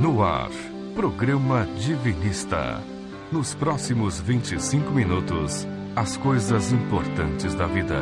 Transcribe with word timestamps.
No 0.00 0.22
ar, 0.22 0.50
programa 0.94 1.68
Divinista. 1.78 2.82
Nos 3.30 3.54
próximos 3.54 4.18
25 4.18 4.90
minutos, 4.92 5.66
as 5.94 6.16
coisas 6.16 6.72
importantes 6.72 7.54
da 7.54 7.66
vida. 7.66 8.00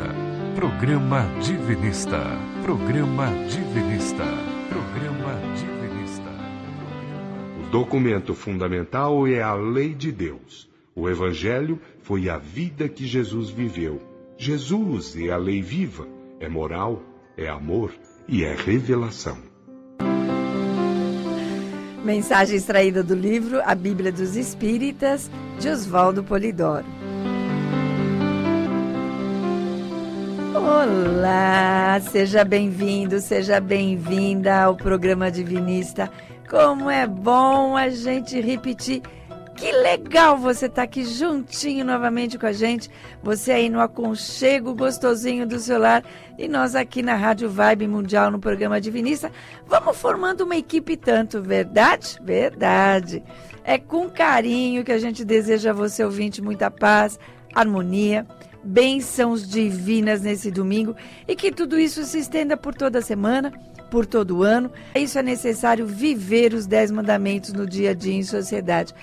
Programa 0.55 1.25
Divinista. 1.41 2.21
Programa 2.63 3.27
Divinista. 3.49 4.23
Programa 4.69 5.41
Divinista. 5.57 6.31
O 7.61 7.69
documento 7.69 8.33
fundamental 8.33 9.27
é 9.27 9.41
a 9.41 9.53
lei 9.53 9.93
de 9.93 10.13
Deus. 10.13 10.69
O 10.95 11.09
Evangelho 11.09 11.81
foi 12.01 12.29
a 12.29 12.37
vida 12.37 12.87
que 12.87 13.05
Jesus 13.05 13.49
viveu. 13.49 14.01
Jesus 14.37 15.17
é 15.17 15.31
a 15.31 15.37
lei 15.37 15.61
viva, 15.61 16.07
é 16.39 16.47
moral, 16.47 17.03
é 17.35 17.49
amor 17.49 17.91
e 18.25 18.45
é 18.45 18.55
revelação. 18.55 19.48
Mensagem 22.03 22.55
extraída 22.55 23.03
do 23.03 23.13
livro 23.13 23.61
A 23.65 23.75
Bíblia 23.75 24.11
dos 24.11 24.37
Espíritas, 24.37 25.29
de 25.59 25.67
Oswaldo 25.67 26.23
Polidoro. 26.23 26.85
Olá, 30.55 31.99
seja 32.09 32.45
bem-vindo, 32.45 33.19
seja 33.19 33.59
bem-vinda 33.59 34.63
ao 34.63 34.75
programa 34.75 35.29
Divinista. 35.29 36.09
Como 36.49 36.89
é 36.89 37.05
bom 37.05 37.75
a 37.75 37.89
gente 37.89 38.39
repetir 38.39 39.01
que 39.59 39.73
legal 39.73 40.37
você 40.37 40.67
estar 40.67 40.77
tá 40.77 40.83
aqui 40.83 41.03
juntinho 41.03 41.83
novamente 41.83 42.37
com 42.37 42.45
a 42.45 42.53
gente. 42.53 42.89
Você 43.21 43.51
aí 43.51 43.69
no 43.69 43.81
aconchego 43.81 44.73
gostosinho 44.73 45.45
do 45.45 45.59
seu 45.59 45.77
lar 45.77 46.01
e 46.37 46.47
nós 46.47 46.75
aqui 46.75 47.03
na 47.03 47.15
Rádio 47.15 47.49
Vibe 47.49 47.85
Mundial 47.85 48.31
no 48.31 48.39
programa 48.39 48.79
Divinista. 48.79 49.29
Vamos 49.67 49.97
formando 49.97 50.41
uma 50.45 50.55
equipe 50.55 50.95
tanto, 50.95 51.41
verdade? 51.41 52.17
Verdade. 52.23 53.21
É 53.65 53.77
com 53.77 54.09
carinho 54.09 54.85
que 54.85 54.93
a 54.93 54.97
gente 54.97 55.25
deseja 55.25 55.71
a 55.71 55.73
você 55.73 56.05
ouvinte 56.05 56.41
muita 56.41 56.71
paz, 56.71 57.19
harmonia, 57.53 58.25
bênçãos 58.63 59.47
divinas 59.47 60.21
nesse 60.21 60.49
domingo 60.49 60.95
e 61.27 61.35
que 61.35 61.51
tudo 61.51 61.77
isso 61.77 62.05
se 62.05 62.17
estenda 62.17 62.55
por 62.55 62.73
toda 62.73 62.99
a 62.99 63.01
semana 63.01 63.51
por 63.91 64.05
todo 64.05 64.43
ano. 64.43 64.71
Isso 64.95 65.19
é 65.19 65.23
necessário 65.23 65.85
viver 65.85 66.53
os 66.53 66.65
dez 66.65 66.91
mandamentos 66.91 67.51
no 67.51 67.67
dia 67.67 67.91
a 67.91 67.93
dia 67.93 68.13
em 68.13 68.23
sociedade. 68.23 68.93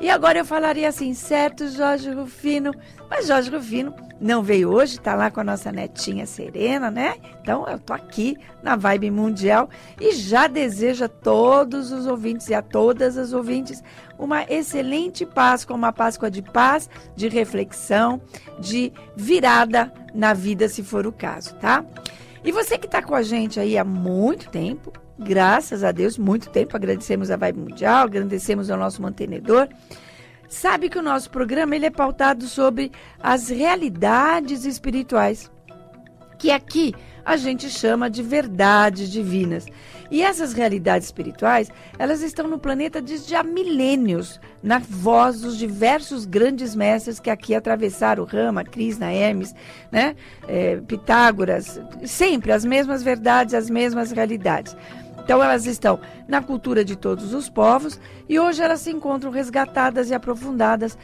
E 0.00 0.10
agora 0.10 0.38
eu 0.38 0.44
falaria 0.44 0.88
assim, 0.88 1.14
certo, 1.14 1.68
Jorge 1.68 2.10
Rufino. 2.10 2.72
Mas 3.08 3.26
Jorge 3.26 3.50
Rufino 3.50 3.94
não 4.20 4.42
veio 4.42 4.70
hoje, 4.70 4.96
está 4.96 5.14
lá 5.14 5.30
com 5.30 5.40
a 5.40 5.44
nossa 5.44 5.70
netinha 5.70 6.26
Serena, 6.26 6.90
né? 6.90 7.16
Então 7.40 7.66
eu 7.68 7.78
tô 7.78 7.92
aqui 7.92 8.36
na 8.62 8.74
Vibe 8.76 9.10
Mundial 9.10 9.68
e 10.00 10.12
já 10.12 10.46
desejo 10.46 11.04
a 11.04 11.08
todos 11.08 11.92
os 11.92 12.06
ouvintes 12.06 12.48
e 12.48 12.54
a 12.54 12.62
todas 12.62 13.16
as 13.16 13.32
ouvintes 13.32 13.82
uma 14.18 14.44
excelente 14.44 15.26
Páscoa, 15.26 15.76
uma 15.76 15.92
Páscoa 15.92 16.30
de 16.30 16.42
paz, 16.42 16.88
de 17.14 17.28
reflexão, 17.28 18.20
de 18.58 18.92
virada 19.16 19.92
na 20.14 20.32
vida, 20.32 20.68
se 20.68 20.82
for 20.82 21.06
o 21.06 21.12
caso, 21.12 21.54
tá? 21.56 21.84
E 22.44 22.52
você 22.52 22.78
que 22.78 22.86
está 22.86 23.02
com 23.02 23.14
a 23.14 23.22
gente 23.22 23.58
aí 23.58 23.76
há 23.76 23.84
muito 23.84 24.48
tempo, 24.50 24.92
graças 25.18 25.84
a 25.84 25.92
Deus, 25.92 26.18
muito 26.18 26.50
tempo. 26.50 26.76
Agradecemos 26.76 27.30
a 27.30 27.36
Vibe 27.36 27.60
Mundial, 27.60 28.04
agradecemos 28.04 28.70
ao 28.70 28.78
nosso 28.78 29.02
mantenedor. 29.02 29.68
Sabe 30.48 30.88
que 30.88 30.98
o 30.98 31.02
nosso 31.02 31.30
programa 31.30 31.74
ele 31.74 31.86
é 31.86 31.90
pautado 31.90 32.46
sobre 32.46 32.92
as 33.20 33.48
realidades 33.48 34.64
espirituais, 34.64 35.50
que 36.38 36.50
aqui 36.50 36.94
a 37.24 37.36
gente 37.36 37.70
chama 37.70 38.10
de 38.10 38.22
verdades 38.22 39.10
divinas. 39.10 39.66
E 40.10 40.22
essas 40.22 40.52
realidades 40.52 41.08
espirituais, 41.08 41.70
elas 41.98 42.22
estão 42.22 42.46
no 42.46 42.58
planeta 42.58 43.00
desde 43.00 43.34
há 43.34 43.42
milênios, 43.42 44.38
na 44.62 44.78
voz 44.78 45.40
dos 45.40 45.56
diversos 45.56 46.26
grandes 46.26 46.76
mestres 46.76 47.18
que 47.18 47.30
aqui 47.30 47.54
atravessaram 47.54 48.24
Rama, 48.24 48.62
Krishna, 48.62 49.10
Hermes, 49.12 49.54
né? 49.90 50.14
É, 50.46 50.76
Pitágoras, 50.76 51.80
sempre 52.04 52.52
as 52.52 52.64
mesmas 52.64 53.02
verdades, 53.02 53.54
as 53.54 53.70
mesmas 53.70 54.12
realidades. 54.12 54.76
Então 55.24 55.42
elas 55.42 55.66
estão 55.66 55.98
na 56.28 56.40
cultura 56.42 56.84
de 56.84 56.94
todos 56.96 57.32
os 57.32 57.48
povos 57.48 57.98
e 58.28 58.38
hoje 58.38 58.62
elas 58.62 58.80
se 58.80 58.90
encontram 58.90 59.30
resgatadas 59.30 60.10
e 60.10 60.14
aprofundadas 60.14 60.98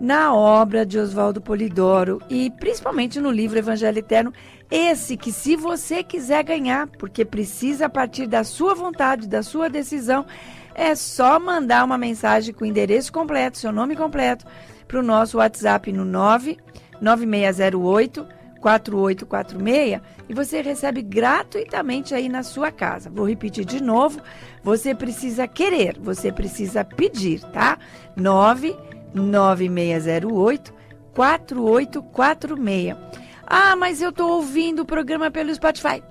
na 0.00 0.34
obra 0.34 0.84
de 0.84 0.98
Oswaldo 0.98 1.40
Polidoro 1.40 2.20
e 2.28 2.50
principalmente 2.50 3.20
no 3.20 3.30
livro 3.30 3.56
Evangelho 3.56 4.00
Eterno, 4.00 4.32
esse 4.68 5.16
que 5.16 5.30
se 5.30 5.54
você 5.54 6.02
quiser 6.02 6.42
ganhar, 6.42 6.88
porque 6.98 7.24
precisa 7.24 7.88
partir 7.88 8.26
da 8.26 8.42
sua 8.42 8.74
vontade, 8.74 9.28
da 9.28 9.40
sua 9.40 9.70
decisão, 9.70 10.26
é 10.74 10.96
só 10.96 11.38
mandar 11.38 11.84
uma 11.84 11.96
mensagem 11.96 12.52
com 12.52 12.64
o 12.64 12.66
endereço 12.66 13.12
completo, 13.12 13.58
seu 13.58 13.70
nome 13.70 13.94
completo, 13.94 14.44
para 14.88 14.98
o 14.98 15.02
nosso 15.02 15.38
WhatsApp 15.38 15.92
no 15.92 16.04
99608 16.04 18.26
4846 18.64 20.00
e 20.26 20.32
você 20.32 20.62
recebe 20.62 21.02
gratuitamente 21.02 22.14
aí 22.14 22.30
na 22.30 22.42
sua 22.42 22.72
casa. 22.72 23.10
Vou 23.10 23.28
repetir 23.28 23.66
de 23.66 23.82
novo, 23.82 24.22
você 24.62 24.94
precisa 24.94 25.46
querer, 25.46 25.98
você 26.00 26.32
precisa 26.32 26.82
pedir, 26.82 27.42
tá? 27.52 27.78
99608 28.16 30.72
4846. 31.12 32.96
Ah, 33.46 33.76
mas 33.76 34.00
eu 34.00 34.10
tô 34.10 34.28
ouvindo 34.28 34.80
o 34.80 34.86
programa 34.86 35.30
pelo 35.30 35.54
Spotify. 35.54 36.02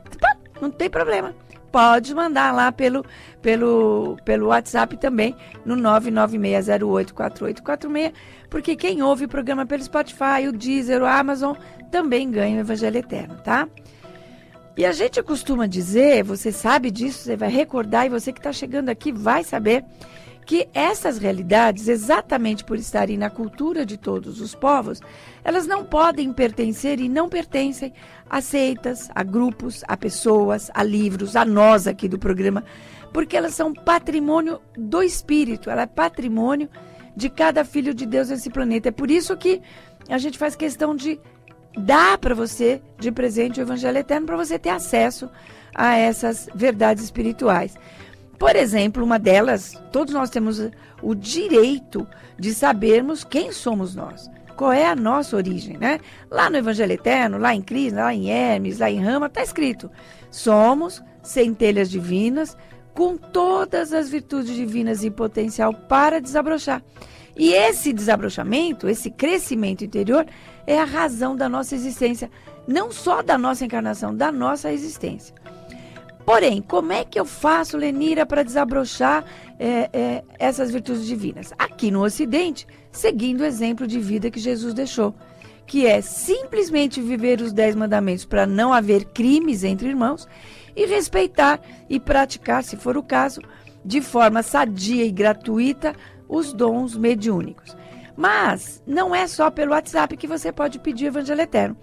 Não 0.62 0.70
tem 0.70 0.92
problema. 0.92 1.34
Pode 1.74 2.14
mandar 2.14 2.54
lá 2.54 2.72
pelo, 2.72 3.04
pelo, 3.42 4.16
pelo 4.24 4.50
WhatsApp 4.50 4.96
também, 4.96 5.36
no 5.66 5.76
996084846, 5.76 8.14
porque 8.48 8.76
quem 8.76 9.02
ouve 9.02 9.26
o 9.26 9.28
programa 9.28 9.66
pelo 9.66 9.82
Spotify, 9.82 10.48
o 10.48 10.52
Deezer, 10.52 11.02
o 11.02 11.08
Amazon, 11.08 11.56
também 11.90 12.30
ganha 12.30 12.58
o 12.58 12.60
Evangelho 12.60 13.00
Eterno, 13.00 13.38
tá? 13.44 13.68
E 14.78 14.86
a 14.86 14.92
gente 14.92 15.20
costuma 15.24 15.66
dizer, 15.66 16.24
você 16.24 16.52
sabe 16.52 16.92
disso, 16.92 17.24
você 17.24 17.36
vai 17.36 17.50
recordar, 17.50 18.06
e 18.06 18.10
você 18.10 18.32
que 18.32 18.38
está 18.38 18.54
chegando 18.54 18.90
aqui 18.90 19.12
vai 19.12 19.44
saber, 19.44 19.84
que 20.46 20.68
essas 20.74 21.18
realidades, 21.18 21.88
exatamente 21.88 22.64
por 22.64 22.78
estarem 22.78 23.18
na 23.18 23.30
cultura 23.30 23.86
de 23.86 23.98
todos 23.98 24.42
os 24.42 24.54
povos, 24.54 25.00
elas 25.44 25.66
não 25.66 25.84
podem 25.86 26.32
pertencer 26.34 27.00
e 27.00 27.10
não 27.10 27.30
pertencem 27.30 27.94
a 28.30 28.42
seitas, 28.42 29.10
a 29.14 29.24
grupos, 29.24 29.84
a 29.88 29.96
pessoas, 29.96 30.70
a 30.74 30.84
livros, 30.84 31.36
a 31.36 31.46
nós 31.46 31.88
aqui 31.88 32.08
do 32.08 32.20
programa, 32.20 32.64
porque 33.14 33.38
elas 33.38 33.54
são 33.54 33.74
patrimônio 33.74 34.60
do 34.78 35.02
Espírito, 35.04 35.70
ela 35.70 35.84
é 35.84 35.88
patrimônio 35.88 36.70
de 37.16 37.30
cada 37.30 37.64
filho 37.64 37.94
de 37.94 38.06
Deus 38.06 38.30
nesse 38.30 38.50
planeta. 38.50 38.90
É 38.90 38.92
por 38.92 39.12
isso 39.12 39.38
que 39.38 39.62
a 40.10 40.18
gente 40.18 40.38
faz 40.38 40.56
questão 40.56 40.96
de 40.96 41.20
dá 41.78 42.18
para 42.18 42.36
você 42.36 42.82
de 43.00 43.12
presente 43.12 43.60
o 43.60 43.64
Evangelho 43.64 43.98
Eterno 43.98 44.28
para 44.28 44.38
você 44.38 44.60
ter 44.60 44.70
acesso 44.70 45.30
a 45.74 45.96
essas 45.96 46.48
verdades 46.54 47.04
espirituais. 47.04 47.76
Por 48.38 48.56
exemplo, 48.56 49.04
uma 49.04 49.20
delas, 49.20 49.80
todos 49.92 50.14
nós 50.14 50.30
temos 50.30 50.60
o 51.02 51.16
direito 51.16 52.08
de 52.38 52.54
sabermos 52.54 53.24
quem 53.24 53.52
somos 53.52 53.96
nós. 53.96 54.30
Qual 54.56 54.72
é 54.72 54.86
a 54.86 54.96
nossa 54.96 55.36
origem, 55.36 55.78
né? 55.78 56.00
Lá 56.30 56.50
no 56.50 56.58
Evangelho 56.58 56.94
Eterno, 56.94 57.38
lá 57.38 57.56
em 57.56 57.62
Cristo, 57.62 57.96
lá 57.96 58.14
em 58.14 58.30
Hermes, 58.30 58.80
lá 58.80 58.90
em 58.90 59.00
Rama, 59.00 59.26
está 59.26 59.42
escrito: 59.42 59.90
somos 60.30 61.04
centelhas 61.24 61.90
divinas 61.90 62.56
com 62.94 63.18
todas 63.18 63.92
as 63.94 64.10
virtudes 64.10 64.54
divinas 64.54 65.04
e 65.04 65.10
potencial 65.10 65.74
para 65.74 66.22
desabrochar. 66.22 66.84
E 67.36 67.52
esse 67.52 67.92
desabrochamento, 67.92 68.88
esse 68.88 69.10
crescimento 69.10 69.84
interior, 69.84 70.26
é 70.68 70.80
a 70.80 70.86
razão 70.86 71.36
da 71.36 71.50
nossa 71.50 71.74
existência, 71.74 72.30
não 72.68 72.92
só 72.92 73.24
da 73.24 73.38
nossa 73.38 73.66
encarnação, 73.66 74.16
da 74.16 74.32
nossa 74.32 74.72
existência. 74.72 75.34
Porém, 76.26 76.62
como 76.62 76.94
é 76.94 77.04
que 77.04 77.20
eu 77.20 77.26
faço, 77.26 77.78
Lenira, 77.78 78.26
para 78.26 78.44
desabrochar 78.44 79.26
é, 79.60 79.90
é, 79.92 80.24
essas 80.40 80.72
virtudes 80.72 81.06
divinas? 81.06 81.54
Aqui 81.58 81.92
no 81.92 82.04
Ocidente, 82.04 82.66
seguindo 82.92 83.42
o 83.42 83.46
exemplo 83.46 83.86
de 83.86 84.00
vida 84.00 84.32
que 84.32 84.40
Jesus 84.40 84.74
deixou, 84.74 85.14
que 85.66 85.86
é 85.86 86.02
simplesmente 86.02 87.02
viver 87.02 87.42
os 87.42 87.52
dez 87.52 87.76
mandamentos 87.76 88.26
para 88.26 88.46
não 88.46 88.74
haver 88.74 89.06
crimes 89.06 89.64
entre 89.64 89.90
irmãos 89.90 90.28
e 90.76 90.86
respeitar 90.86 91.60
e 91.90 92.00
praticar, 92.00 92.64
se 92.64 92.78
for 92.78 92.98
o 92.98 93.04
caso, 93.04 93.42
de 93.84 94.02
forma 94.02 94.42
sadia 94.42 95.06
e 95.06 95.12
gratuita, 95.12 95.94
os 96.28 96.54
dons 96.54 96.96
mediúnicos. 96.96 97.76
Mas 98.16 98.82
não 98.86 99.14
é 99.14 99.28
só 99.28 99.52
pelo 99.52 99.72
WhatsApp 99.72 100.16
que 100.16 100.28
você 100.28 100.52
pode 100.52 100.80
pedir 100.80 101.06
o 101.06 101.08
Evangelho 101.08 101.42
Eterno. 101.42 101.78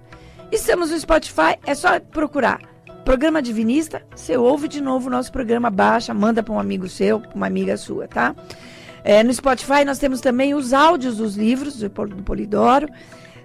Estamos 0.51 0.91
no 0.91 0.99
Spotify, 0.99 1.57
é 1.65 1.75
só 1.75 2.01
procurar. 2.01 2.61
Programa 3.05 3.41
Divinista, 3.41 4.03
você 4.15 4.37
ouve 4.37 4.69
de 4.69 4.83
novo 4.83 5.09
o 5.09 5.11
nosso 5.11 5.33
programa, 5.33 5.71
baixa, 5.71 6.13
manda 6.13 6.43
para 6.43 6.53
um 6.53 6.61
amigo 6.61 6.89
seu, 6.89 7.23
uma 7.35 7.47
amiga 7.47 7.77
sua, 7.77 8.07
tá? 8.07 8.35
É, 9.05 9.23
no 9.23 9.33
Spotify 9.33 9.85
nós 9.85 9.99
temos 9.99 10.21
também 10.21 10.55
os 10.55 10.73
áudios 10.73 11.19
dos 11.19 11.37
livros 11.37 11.77
do, 11.77 11.89
do 11.89 12.23
Polidoro. 12.23 12.89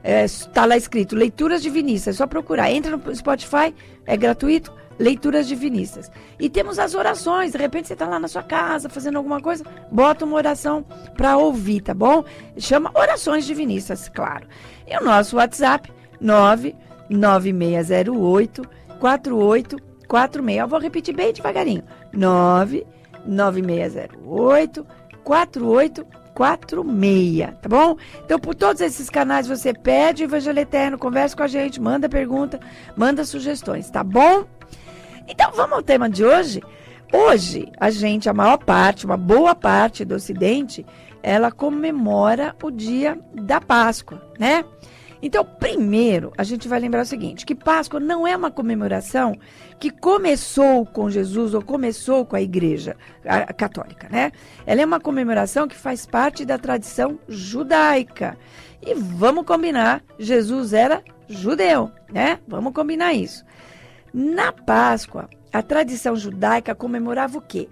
Está 0.04 0.64
é, 0.64 0.66
lá 0.66 0.76
escrito 0.76 1.16
Leituras 1.16 1.62
Divinistas. 1.62 2.16
É 2.16 2.18
só 2.18 2.26
procurar. 2.28 2.72
Entra 2.72 2.98
no 2.98 3.16
Spotify, 3.16 3.74
é 4.06 4.18
gratuito. 4.18 4.74
Leituras 5.00 5.48
Divinistas. 5.48 6.12
E 6.40 6.48
temos 6.50 6.78
as 6.78 6.94
orações. 6.94 7.54
De 7.54 7.58
repente 7.58 7.88
você 7.88 7.94
está 7.94 8.06
lá 8.08 8.20
na 8.20 8.28
sua 8.28 8.44
casa 8.44 8.90
fazendo 8.90 9.16
alguma 9.18 9.42
coisa, 9.42 9.66
bota 9.92 10.24
uma 10.26 10.36
oração 10.36 10.86
para 11.18 11.36
ouvir, 11.38 11.82
tá 11.82 11.94
bom? 11.94 12.24
Chama 12.58 12.92
Orações 12.94 13.46
Divinistas, 13.46 14.10
claro. 14.10 14.46
E 14.88 14.98
o 14.98 15.04
nosso 15.04 15.36
WhatsApp, 15.38 15.92
99608 16.22 18.62
4846. 19.00 20.60
Eu 20.60 20.68
vou 20.68 20.80
repetir 20.80 21.16
bem 21.16 21.34
devagarinho. 21.34 21.84
99608 22.14 24.86
4846, 25.24 27.50
tá 27.62 27.70
bom? 27.70 27.96
Então, 28.26 28.40
por 28.40 28.56
todos 28.56 28.82
esses 28.82 29.10
canais, 29.10 29.48
você 29.48 29.74
pede 29.74 30.24
o 30.24 30.26
Evangelho 30.26 30.60
Eterno, 30.60 30.98
conversa 30.98 31.36
com 31.36 31.44
a 31.44 31.48
gente, 31.48 31.82
manda 31.82 32.10
pergunta, 32.10 32.60
manda 32.96 33.26
sugestões, 33.26 33.90
tá 33.90 34.04
bom? 34.04 34.46
Então, 35.28 35.52
vamos 35.54 35.78
ao 35.78 35.84
tema 35.84 36.10
de 36.10 36.26
hoje? 36.26 36.62
Hoje, 37.12 37.72
a 37.80 37.90
gente, 37.90 38.28
a 38.28 38.34
maior 38.34 38.58
parte, 38.58 39.06
uma 39.06 39.18
boa 39.18 39.54
parte 39.54 40.04
do 40.04 40.16
Ocidente, 40.16 40.86
ela 41.22 41.52
comemora 41.52 42.56
o 42.62 42.72
dia 42.72 43.18
da 43.34 43.62
Páscoa, 43.62 44.22
né? 44.40 44.66
Então, 45.26 45.46
primeiro, 45.46 46.34
a 46.38 46.44
gente 46.44 46.68
vai 46.68 46.82
lembrar 46.82 47.04
o 47.04 47.06
seguinte: 47.06 47.46
que 47.46 47.56
Páscoa 47.56 47.98
não 47.98 48.28
é 48.28 48.36
uma 48.36 48.52
comemoração 48.52 49.38
que 49.80 49.90
começou 49.90 50.86
com 50.86 51.10
Jesus 51.10 51.54
ou 51.54 51.62
começou 51.62 52.26
com 52.26 52.36
a 52.36 52.42
Igreja 52.42 52.98
Católica, 53.58 54.10
né? 54.12 54.34
Ela 54.66 54.82
é 54.82 54.86
uma 54.86 55.00
comemoração 55.00 55.66
que 55.66 55.78
faz 55.78 56.06
parte 56.06 56.44
da 56.44 56.58
tradição 56.58 57.18
judaica. 57.30 58.38
E 58.86 58.94
vamos 58.94 59.46
combinar, 59.46 60.04
Jesus 60.20 60.74
era 60.74 61.02
judeu, 61.30 61.90
né? 62.12 62.40
Vamos 62.46 62.74
combinar 62.74 63.14
isso. 63.14 63.46
Na 64.14 64.52
Páscoa, 64.52 65.30
a 65.54 65.62
tradição 65.62 66.18
judaica 66.18 66.76
comemorava 66.76 67.38
o 67.38 67.42
quê? 67.42 67.70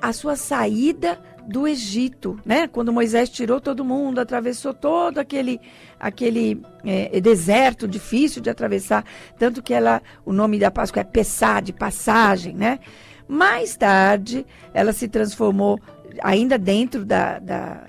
A 0.00 0.10
sua 0.10 0.36
saída 0.36 1.20
do 1.46 1.66
Egito, 1.68 2.38
né? 2.44 2.66
Quando 2.66 2.92
Moisés 2.92 3.28
tirou 3.28 3.60
todo 3.60 3.84
mundo, 3.84 4.18
atravessou 4.18 4.72
todo 4.72 5.18
aquele 5.18 5.60
aquele 5.98 6.62
é, 6.84 7.20
deserto 7.20 7.86
difícil 7.86 8.42
de 8.42 8.50
atravessar, 8.50 9.04
tanto 9.38 9.62
que 9.62 9.72
ela, 9.72 10.02
o 10.24 10.32
nome 10.32 10.58
da 10.58 10.70
Páscoa 10.70 11.00
é 11.00 11.04
Pessá, 11.04 11.60
de 11.60 11.72
passagem, 11.72 12.54
né? 12.54 12.78
Mais 13.26 13.76
tarde, 13.76 14.46
ela 14.72 14.92
se 14.92 15.08
transformou, 15.08 15.80
ainda 16.22 16.58
dentro 16.58 17.04
da, 17.04 17.38
da, 17.38 17.84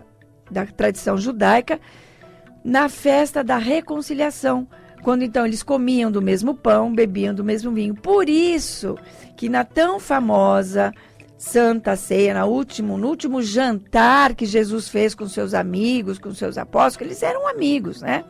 da 0.49 0.65
tradição 0.65 1.17
judaica, 1.17 1.79
na 2.63 2.87
festa 2.89 3.43
da 3.43 3.57
reconciliação, 3.57 4.67
quando 5.03 5.23
então 5.23 5.45
eles 5.45 5.61
comiam 5.61 6.09
do 6.09 6.21
mesmo 6.21 6.55
pão, 6.55 6.93
bebiam 6.93 7.33
do 7.33 7.43
mesmo 7.43 7.71
vinho. 7.71 7.93
Por 7.93 8.29
isso 8.29 8.97
que 9.35 9.49
na 9.49 9.63
tão 9.63 9.99
famosa 9.99 10.91
Santa 11.45 11.95
Ceia, 11.95 12.33
no 12.33 12.47
último, 12.47 12.97
no 12.97 13.07
último 13.07 13.39
jantar 13.39 14.33
que 14.33 14.47
Jesus 14.47 14.89
fez 14.89 15.13
com 15.13 15.27
seus 15.27 15.53
amigos, 15.53 16.17
com 16.17 16.33
seus 16.33 16.57
apóstolos, 16.57 17.11
eles 17.11 17.21
eram 17.21 17.47
amigos, 17.47 18.01
né? 18.01 18.25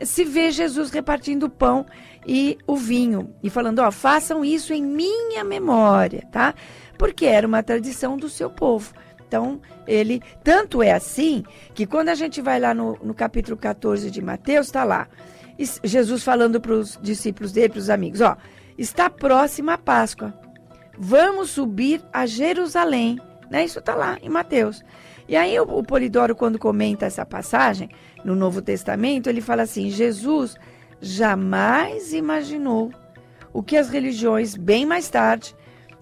Se 0.00 0.24
vê 0.24 0.52
Jesus 0.52 0.92
repartindo 0.92 1.46
o 1.46 1.50
pão 1.50 1.84
e 2.24 2.56
o 2.64 2.76
vinho 2.76 3.34
e 3.42 3.50
falando, 3.50 3.80
ó, 3.80 3.90
façam 3.90 4.44
isso 4.44 4.72
em 4.72 4.80
minha 4.80 5.42
memória, 5.42 6.22
tá? 6.30 6.54
Porque 6.96 7.26
era 7.26 7.48
uma 7.48 7.64
tradição 7.64 8.16
do 8.16 8.28
seu 8.28 8.48
povo. 8.48 8.94
Então, 9.26 9.60
ele, 9.84 10.22
tanto 10.44 10.84
é 10.84 10.92
assim, 10.92 11.42
que 11.74 11.84
quando 11.84 12.10
a 12.10 12.14
gente 12.14 12.40
vai 12.40 12.60
lá 12.60 12.72
no, 12.72 12.96
no 13.02 13.12
capítulo 13.12 13.56
14 13.56 14.08
de 14.08 14.22
Mateus, 14.22 14.68
está 14.68 14.84
lá, 14.84 15.08
Jesus 15.82 16.22
falando 16.22 16.60
para 16.60 16.74
os 16.74 16.96
discípulos 17.02 17.50
dele, 17.50 17.70
para 17.70 17.80
os 17.80 17.90
amigos, 17.90 18.20
ó, 18.20 18.36
está 18.78 19.10
próxima 19.10 19.74
a 19.74 19.78
Páscoa 19.78 20.45
vamos 20.98 21.50
subir 21.50 22.02
a 22.12 22.26
Jerusalém. 22.26 23.20
Né? 23.50 23.64
Isso 23.64 23.78
está 23.78 23.94
lá 23.94 24.18
em 24.22 24.28
Mateus. 24.28 24.82
E 25.28 25.36
aí 25.36 25.58
o, 25.58 25.64
o 25.64 25.82
Polidoro, 25.82 26.34
quando 26.34 26.58
comenta 26.58 27.06
essa 27.06 27.24
passagem 27.24 27.88
no 28.24 28.34
Novo 28.34 28.62
Testamento, 28.62 29.28
ele 29.28 29.40
fala 29.40 29.62
assim: 29.62 29.90
Jesus 29.90 30.56
jamais 31.00 32.12
imaginou 32.12 32.90
o 33.52 33.62
que 33.62 33.76
as 33.76 33.88
religiões, 33.88 34.54
bem 34.54 34.84
mais 34.84 35.08
tarde, 35.08 35.54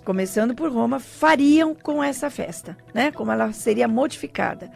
começando 0.05 0.55
por 0.55 0.71
Roma, 0.71 0.99
fariam 0.99 1.75
com 1.75 2.03
essa 2.03 2.29
festa, 2.29 2.77
né? 2.93 3.11
Como 3.11 3.33
ela 3.33 3.53
seria 3.53 3.89
modificada. 3.89 4.71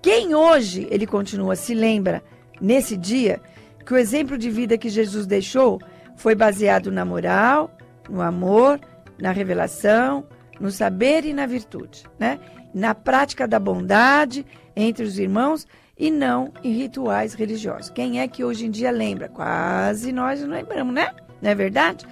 Quem 0.00 0.34
hoje, 0.34 0.86
ele 0.90 1.06
continua, 1.06 1.54
se 1.54 1.74
lembra, 1.74 2.22
nesse 2.60 2.96
dia, 2.96 3.40
que 3.84 3.92
o 3.92 3.96
exemplo 3.96 4.38
de 4.38 4.50
vida 4.50 4.78
que 4.78 4.88
Jesus 4.88 5.26
deixou 5.26 5.80
foi 6.16 6.34
baseado 6.34 6.90
na 6.90 7.04
moral, 7.04 7.70
no 8.08 8.20
amor, 8.20 8.80
na 9.22 9.30
revelação, 9.30 10.26
no 10.60 10.70
saber 10.72 11.24
e 11.24 11.32
na 11.32 11.46
virtude, 11.46 12.02
né? 12.18 12.40
Na 12.74 12.92
prática 12.92 13.46
da 13.46 13.60
bondade 13.60 14.44
entre 14.74 15.04
os 15.04 15.16
irmãos 15.16 15.64
e 15.96 16.10
não 16.10 16.52
em 16.64 16.72
rituais 16.72 17.32
religiosos. 17.32 17.88
Quem 17.88 18.20
é 18.20 18.26
que 18.26 18.42
hoje 18.42 18.66
em 18.66 18.70
dia 18.70 18.90
lembra? 18.90 19.28
Quase 19.28 20.10
nós 20.10 20.40
não 20.40 20.48
lembramos, 20.48 20.92
né? 20.92 21.14
Não 21.40 21.50
é 21.50 21.54
verdade? 21.54 22.04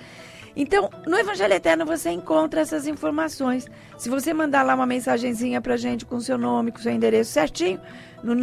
Então, 0.55 0.89
no 1.05 1.19
Evangelho 1.19 1.55
Eterno 1.55 1.85
você 1.85 2.11
encontra 2.11 2.61
essas 2.61 2.87
informações. 2.87 3.67
Se 3.99 4.09
você 4.09 4.33
mandar 4.33 4.63
lá 4.63 4.77
uma 4.77 4.87
mensagenzinha 4.87 5.61
pra 5.61 5.77
gente 5.77 6.07
com 6.07 6.21
seu 6.21 6.39
nome, 6.39 6.71
com 6.71 6.79
seu 6.79 6.93
endereço 6.93 7.33
certinho, 7.33 7.81
no 8.23 8.37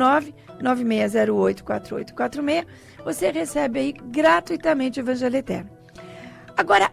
996084846, 0.62 2.66
você 3.06 3.32
recebe 3.32 3.80
aí 3.80 3.94
gratuitamente 3.94 5.00
o 5.00 5.04
Evangelho 5.04 5.38
Eterno. 5.38 5.70
Agora, 6.58 6.92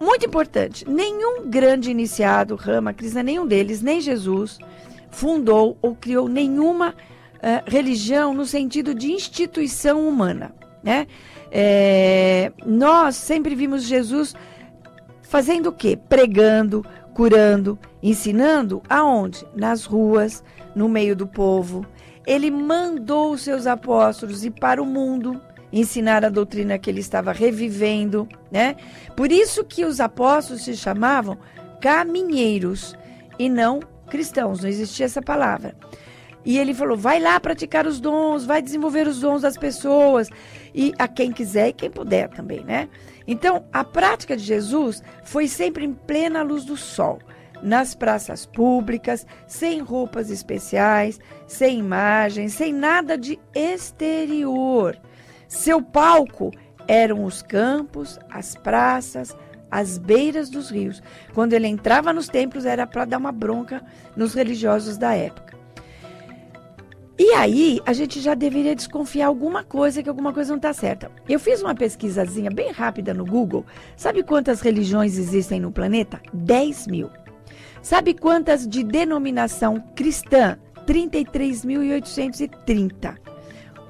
muito 0.00 0.26
importante, 0.26 0.88
nenhum 0.88 1.48
grande 1.48 1.90
iniciado, 1.90 2.54
Rama, 2.54 2.92
Krishna, 2.92 3.22
nenhum 3.22 3.46
deles, 3.46 3.80
nem 3.80 4.00
Jesus, 4.00 4.58
fundou 5.10 5.78
ou 5.80 5.94
criou 5.94 6.28
nenhuma 6.28 6.90
uh, 6.90 7.70
religião 7.70 8.34
no 8.34 8.44
sentido 8.44 8.94
de 8.94 9.10
instituição 9.10 10.06
humana. 10.06 10.54
Né? 10.82 11.06
É, 11.50 12.52
nós 12.64 13.16
sempre 13.16 13.54
vimos 13.54 13.84
Jesus 13.84 14.34
fazendo 15.22 15.68
o 15.68 15.72
quê? 15.72 15.98
Pregando, 16.08 16.84
curando, 17.14 17.78
ensinando 18.02 18.82
aonde? 18.88 19.46
Nas 19.54 19.84
ruas, 19.84 20.44
no 20.74 20.88
meio 20.88 21.16
do 21.16 21.26
povo. 21.26 21.84
Ele 22.26 22.50
mandou 22.50 23.32
os 23.32 23.40
seus 23.40 23.66
apóstolos 23.66 24.44
ir 24.44 24.50
para 24.50 24.82
o 24.82 24.86
mundo 24.86 25.40
ensinar 25.80 26.24
a 26.24 26.28
doutrina 26.28 26.78
que 26.78 26.88
ele 26.88 27.00
estava 27.00 27.32
revivendo, 27.32 28.28
né? 28.50 28.76
Por 29.16 29.30
isso 29.30 29.64
que 29.64 29.84
os 29.84 30.00
apóstolos 30.00 30.64
se 30.64 30.76
chamavam 30.76 31.38
caminheiros 31.80 32.96
e 33.38 33.48
não 33.48 33.80
cristãos, 34.08 34.62
não 34.62 34.68
existia 34.68 35.06
essa 35.06 35.20
palavra. 35.20 35.74
E 36.44 36.58
ele 36.58 36.72
falou: 36.72 36.96
vai 36.96 37.18
lá 37.18 37.38
praticar 37.40 37.86
os 37.86 38.00
dons, 38.00 38.46
vai 38.46 38.62
desenvolver 38.62 39.08
os 39.08 39.20
dons 39.20 39.42
das 39.42 39.58
pessoas. 39.58 40.30
E 40.72 40.94
a 40.98 41.08
quem 41.08 41.32
quiser 41.32 41.68
e 41.68 41.72
quem 41.72 41.90
puder 41.90 42.28
também, 42.28 42.64
né? 42.64 42.88
Então, 43.26 43.64
a 43.72 43.82
prática 43.82 44.36
de 44.36 44.44
Jesus 44.44 45.02
foi 45.24 45.48
sempre 45.48 45.84
em 45.84 45.92
plena 45.92 46.42
luz 46.42 46.64
do 46.64 46.76
sol, 46.76 47.18
nas 47.62 47.94
praças 47.94 48.46
públicas, 48.46 49.26
sem 49.48 49.80
roupas 49.80 50.30
especiais, 50.30 51.18
sem 51.48 51.80
imagens, 51.80 52.52
sem 52.52 52.72
nada 52.72 53.18
de 53.18 53.38
exterior. 53.52 54.96
Seu 55.56 55.80
palco 55.80 56.52
eram 56.86 57.24
os 57.24 57.40
campos, 57.40 58.18
as 58.30 58.54
praças, 58.54 59.34
as 59.70 59.96
beiras 59.96 60.50
dos 60.50 60.68
rios. 60.70 61.02
Quando 61.32 61.54
ele 61.54 61.66
entrava 61.66 62.12
nos 62.12 62.28
templos 62.28 62.66
era 62.66 62.86
para 62.86 63.06
dar 63.06 63.16
uma 63.16 63.32
bronca 63.32 63.82
nos 64.14 64.34
religiosos 64.34 64.98
da 64.98 65.14
época. 65.14 65.56
E 67.18 67.32
aí, 67.32 67.80
a 67.86 67.94
gente 67.94 68.20
já 68.20 68.34
deveria 68.34 68.76
desconfiar 68.76 69.28
alguma 69.28 69.64
coisa, 69.64 70.02
que 70.02 70.10
alguma 70.10 70.30
coisa 70.30 70.50
não 70.50 70.58
está 70.58 70.74
certa. 70.74 71.10
Eu 71.26 71.40
fiz 71.40 71.62
uma 71.62 71.74
pesquisazinha 71.74 72.50
bem 72.50 72.70
rápida 72.70 73.14
no 73.14 73.24
Google. 73.24 73.64
Sabe 73.96 74.22
quantas 74.22 74.60
religiões 74.60 75.16
existem 75.16 75.58
no 75.58 75.72
planeta? 75.72 76.20
10 76.34 76.86
mil. 76.86 77.08
Sabe 77.80 78.12
quantas 78.12 78.68
de 78.68 78.84
denominação 78.84 79.82
cristã? 79.96 80.58
33.830. 80.86 83.16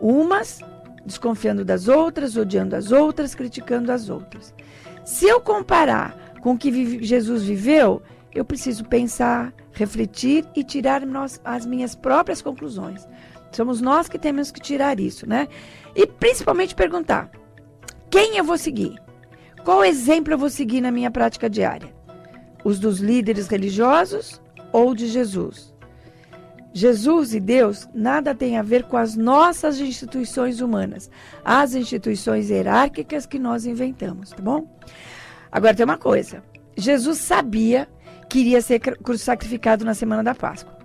Umas 0.00 0.60
desconfiando 1.06 1.64
das 1.64 1.88
outras, 1.88 2.36
odiando 2.36 2.74
as 2.74 2.90
outras, 2.90 3.34
criticando 3.34 3.92
as 3.92 4.08
outras. 4.08 4.52
Se 5.04 5.26
eu 5.26 5.40
comparar 5.40 6.34
com 6.40 6.52
o 6.52 6.58
que 6.58 7.02
Jesus 7.04 7.44
viveu, 7.44 8.02
eu 8.34 8.44
preciso 8.44 8.84
pensar, 8.84 9.54
refletir 9.72 10.44
e 10.54 10.64
tirar 10.64 11.02
as 11.44 11.64
minhas 11.64 11.94
próprias 11.94 12.42
conclusões. 12.42 13.06
Somos 13.52 13.80
nós 13.80 14.08
que 14.08 14.18
temos 14.18 14.50
que 14.50 14.60
tirar 14.60 15.00
isso, 15.00 15.26
né? 15.26 15.48
E 15.94 16.06
principalmente 16.06 16.74
perguntar: 16.74 17.30
quem 18.10 18.36
eu 18.36 18.44
vou 18.44 18.58
seguir? 18.58 19.00
Qual 19.64 19.84
exemplo 19.84 20.34
eu 20.34 20.38
vou 20.38 20.50
seguir 20.50 20.80
na 20.80 20.90
minha 20.90 21.10
prática 21.10 21.48
diária? 21.48 21.94
Os 22.64 22.78
dos 22.78 22.98
líderes 22.98 23.46
religiosos 23.46 24.42
ou 24.72 24.94
de 24.94 25.06
Jesus? 25.06 25.75
Jesus 26.76 27.32
e 27.32 27.40
Deus 27.40 27.88
nada 27.94 28.34
tem 28.34 28.58
a 28.58 28.62
ver 28.62 28.82
com 28.82 28.98
as 28.98 29.16
nossas 29.16 29.80
instituições 29.80 30.60
humanas, 30.60 31.10
as 31.42 31.74
instituições 31.74 32.50
hierárquicas 32.50 33.24
que 33.24 33.38
nós 33.38 33.64
inventamos, 33.64 34.28
tá 34.28 34.42
bom? 34.42 34.68
Agora 35.50 35.74
tem 35.74 35.86
uma 35.86 35.96
coisa: 35.96 36.44
Jesus 36.76 37.16
sabia 37.16 37.88
que 38.28 38.40
iria 38.40 38.60
ser 38.60 38.82
sacrificado 39.16 39.86
na 39.86 39.94
semana 39.94 40.22
da 40.22 40.34
Páscoa. 40.34 40.76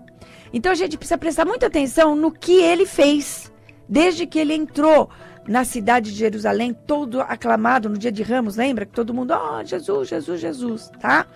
Então 0.53 0.71
a 0.71 0.75
gente 0.75 0.97
precisa 0.97 1.17
prestar 1.17 1.43
muita 1.43 1.67
atenção 1.67 2.15
no 2.15 2.31
que 2.31 2.61
ele 2.61 2.85
fez, 2.85 3.51
desde 3.89 4.25
que 4.25 4.39
ele 4.39 4.53
entrou 4.53 5.09
na 5.45 5.65
cidade 5.65 6.13
de 6.13 6.17
Jerusalém, 6.17 6.73
todo 6.73 7.19
aclamado 7.19 7.89
no 7.89 7.97
dia 7.97 8.13
de 8.13 8.23
Ramos, 8.23 8.55
lembra? 8.55 8.85
Que 8.85 8.93
todo 8.93 9.13
mundo, 9.13 9.31
ó, 9.31 9.59
oh, 9.59 9.65
Jesus, 9.65 10.07
Jesus, 10.07 10.39
Jesus, 10.39 10.89
tá? 11.01 11.27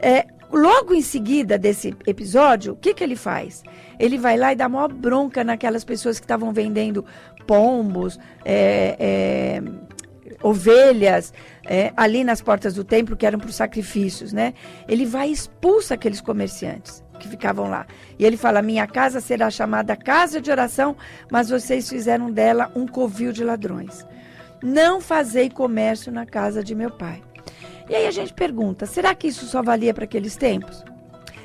É, 0.00 0.26
Logo 0.50 0.94
em 0.94 1.02
seguida 1.02 1.58
desse 1.58 1.94
episódio, 2.06 2.72
o 2.72 2.76
que, 2.76 2.94
que 2.94 3.04
ele 3.04 3.16
faz? 3.16 3.62
Ele 3.98 4.16
vai 4.16 4.38
lá 4.38 4.52
e 4.52 4.56
dá 4.56 4.66
maior 4.68 4.90
bronca 4.90 5.44
naquelas 5.44 5.84
pessoas 5.84 6.18
que 6.18 6.24
estavam 6.24 6.52
vendendo 6.52 7.04
pombos, 7.46 8.18
é, 8.46 8.96
é, 8.98 9.62
ovelhas, 10.42 11.34
é, 11.66 11.92
ali 11.94 12.24
nas 12.24 12.40
portas 12.40 12.74
do 12.74 12.82
templo, 12.82 13.14
que 13.14 13.26
eram 13.26 13.38
para 13.38 13.50
os 13.50 13.56
sacrifícios, 13.56 14.32
né? 14.32 14.54
Ele 14.88 15.04
vai 15.04 15.28
e 15.28 15.32
expulsa 15.32 15.94
aqueles 15.94 16.20
comerciantes 16.20 17.04
que 17.20 17.28
ficavam 17.28 17.68
lá. 17.68 17.86
E 18.18 18.24
ele 18.24 18.38
fala: 18.38 18.62
Minha 18.62 18.86
casa 18.86 19.20
será 19.20 19.50
chamada 19.50 19.94
casa 19.96 20.40
de 20.40 20.50
oração, 20.50 20.96
mas 21.30 21.50
vocês 21.50 21.86
fizeram 21.90 22.30
dela 22.30 22.72
um 22.74 22.86
covil 22.86 23.32
de 23.32 23.44
ladrões. 23.44 24.06
Não 24.62 24.98
fazei 24.98 25.50
comércio 25.50 26.10
na 26.10 26.24
casa 26.24 26.64
de 26.64 26.74
meu 26.74 26.90
pai. 26.90 27.22
E 27.88 27.94
aí 27.94 28.06
a 28.06 28.10
gente 28.10 28.34
pergunta: 28.34 28.86
será 28.86 29.14
que 29.14 29.28
isso 29.28 29.46
só 29.46 29.62
valia 29.62 29.94
para 29.94 30.04
aqueles 30.04 30.36
tempos? 30.36 30.84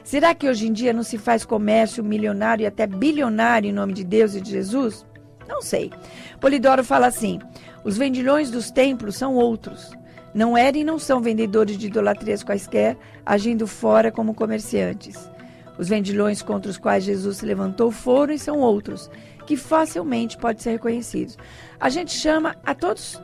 Será 0.04 0.36
que 0.36 0.50
hoje 0.50 0.68
em 0.68 0.74
dia 0.74 0.92
não 0.92 1.04
se 1.04 1.18
faz 1.18 1.46
comércio 1.46 2.04
milionário 2.04 2.64
e 2.64 2.68
até 2.68 2.86
bilionário 2.86 3.70
em 3.70 3.74
nome 3.74 3.94
de 3.94 4.04
Deus 4.04 4.36
e 4.36 4.42
de 4.42 4.52
Jesus? 4.52 5.06
Não 5.48 5.62
sei. 5.62 5.92
Polidoro 6.40 6.84
fala 6.84 7.08
assim: 7.08 7.40
os 7.84 7.98
vendilhões 7.98 8.52
dos 8.52 8.70
templos 8.70 9.16
são 9.16 9.36
outros. 9.36 9.92
Não 10.34 10.58
eram 10.58 10.80
e 10.80 10.84
não 10.84 10.98
são 10.98 11.22
vendedores 11.22 11.78
de 11.78 11.88
idolatrias 11.88 12.44
quaisquer, 12.44 12.98
agindo 13.26 13.68
fora 13.68 14.12
como 14.12 14.34
comerciantes. 14.34 15.30
Os 15.78 15.88
vendilhões 15.88 16.42
contra 16.42 16.70
os 16.70 16.78
quais 16.78 17.04
Jesus 17.04 17.38
se 17.38 17.46
levantou 17.46 17.92
foram 17.92 18.34
e 18.34 18.40
são 18.40 18.60
outros, 18.60 19.10
que 19.46 19.56
facilmente 19.56 20.38
podem 20.38 20.62
ser 20.62 20.72
reconhecidos. 20.72 21.38
A 21.80 21.90
gente 21.90 22.12
chama 22.12 22.56
a 22.66 22.74
todos 22.74 23.22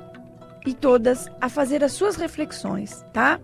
e 0.69 0.73
todas 0.73 1.29
a 1.41 1.49
fazer 1.49 1.83
as 1.83 1.91
suas 1.91 2.15
reflexões, 2.15 3.05
tá? 3.11 3.39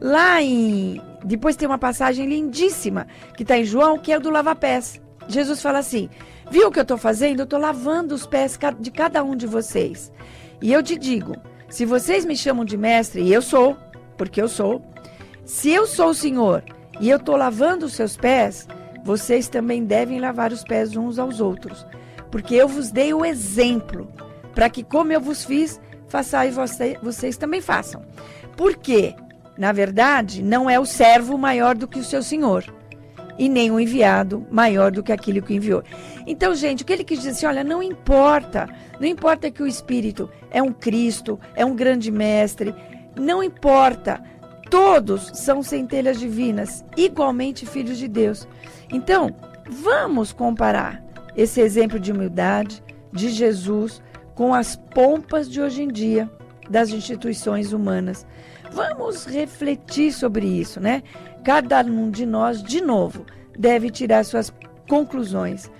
Lá 0.00 0.42
em. 0.42 1.00
Depois 1.24 1.56
tem 1.56 1.66
uma 1.66 1.78
passagem 1.78 2.26
lindíssima 2.26 3.06
que 3.36 3.42
está 3.42 3.58
em 3.58 3.64
João, 3.64 3.98
que 3.98 4.12
é 4.12 4.20
do 4.20 4.30
lava-pés. 4.30 5.00
Jesus 5.28 5.60
fala 5.60 5.78
assim: 5.78 6.08
Viu 6.50 6.68
o 6.68 6.70
que 6.70 6.78
eu 6.78 6.82
estou 6.82 6.98
fazendo? 6.98 7.40
Eu 7.40 7.44
estou 7.44 7.58
lavando 7.58 8.14
os 8.14 8.26
pés 8.26 8.58
de 8.78 8.90
cada 8.90 9.24
um 9.24 9.34
de 9.34 9.46
vocês. 9.46 10.12
E 10.60 10.72
eu 10.72 10.82
te 10.82 10.96
digo: 10.96 11.34
se 11.68 11.84
vocês 11.84 12.24
me 12.24 12.36
chamam 12.36 12.64
de 12.64 12.76
mestre, 12.76 13.22
e 13.22 13.32
eu 13.32 13.42
sou, 13.42 13.76
porque 14.16 14.40
eu 14.40 14.48
sou, 14.48 14.82
se 15.44 15.70
eu 15.70 15.86
sou 15.86 16.10
o 16.10 16.14
Senhor 16.14 16.62
e 17.00 17.08
eu 17.10 17.16
estou 17.16 17.36
lavando 17.36 17.86
os 17.86 17.94
seus 17.94 18.16
pés, 18.16 18.68
vocês 19.04 19.48
também 19.48 19.84
devem 19.84 20.20
lavar 20.20 20.52
os 20.52 20.62
pés 20.62 20.96
uns 20.96 21.18
aos 21.18 21.40
outros. 21.40 21.86
Porque 22.30 22.54
eu 22.54 22.68
vos 22.68 22.90
dei 22.90 23.14
o 23.14 23.24
exemplo, 23.24 24.08
para 24.54 24.68
que, 24.68 24.82
como 24.82 25.12
eu 25.12 25.20
vos 25.20 25.44
fiz, 25.44 25.80
façais 26.08 26.54
você, 26.54 26.98
vocês 27.02 27.36
também 27.36 27.60
façam. 27.60 28.02
Porque, 28.56 29.14
na 29.56 29.72
verdade, 29.72 30.42
não 30.42 30.68
é 30.68 30.78
o 30.78 30.86
servo 30.86 31.36
maior 31.36 31.74
do 31.74 31.88
que 31.88 31.98
o 31.98 32.04
seu 32.04 32.22
senhor, 32.22 32.64
e 33.38 33.48
nem 33.48 33.70
o 33.70 33.78
enviado 33.78 34.46
maior 34.50 34.90
do 34.90 35.02
que 35.02 35.12
aquele 35.12 35.42
que 35.42 35.54
enviou. 35.54 35.82
Então, 36.26 36.54
gente, 36.54 36.82
o 36.82 36.86
que 36.86 36.92
ele 36.92 37.04
quis 37.04 37.18
dizer 37.18 37.30
assim, 37.30 37.46
olha, 37.46 37.62
não 37.62 37.82
importa, 37.82 38.68
não 38.98 39.06
importa 39.06 39.50
que 39.50 39.62
o 39.62 39.66
Espírito 39.66 40.30
é 40.50 40.62
um 40.62 40.72
Cristo, 40.72 41.38
é 41.54 41.64
um 41.64 41.74
grande 41.74 42.10
mestre, 42.10 42.74
não 43.18 43.42
importa, 43.42 44.22
todos 44.70 45.30
são 45.34 45.62
centelhas 45.62 46.18
divinas, 46.18 46.84
igualmente 46.96 47.66
filhos 47.66 47.98
de 47.98 48.08
Deus. 48.08 48.48
Então, 48.90 49.34
vamos 49.68 50.32
comparar 50.32 51.02
esse 51.36 51.60
exemplo 51.60 52.00
de 52.00 52.12
humildade 52.12 52.82
de 53.12 53.28
Jesus 53.28 54.02
com 54.36 54.54
as 54.54 54.76
pompas 54.76 55.50
de 55.50 55.60
hoje 55.60 55.82
em 55.82 55.88
dia 55.88 56.30
das 56.70 56.90
instituições 56.90 57.72
humanas. 57.72 58.24
Vamos 58.70 59.24
refletir 59.24 60.12
sobre 60.12 60.46
isso, 60.46 60.78
né? 60.78 61.02
Cada 61.42 61.80
um 61.82 62.10
de 62.10 62.26
nós, 62.26 62.62
de 62.62 62.80
novo, 62.80 63.24
deve 63.58 63.90
tirar 63.90 64.24
suas 64.24 64.52
conclusões. 64.88 65.70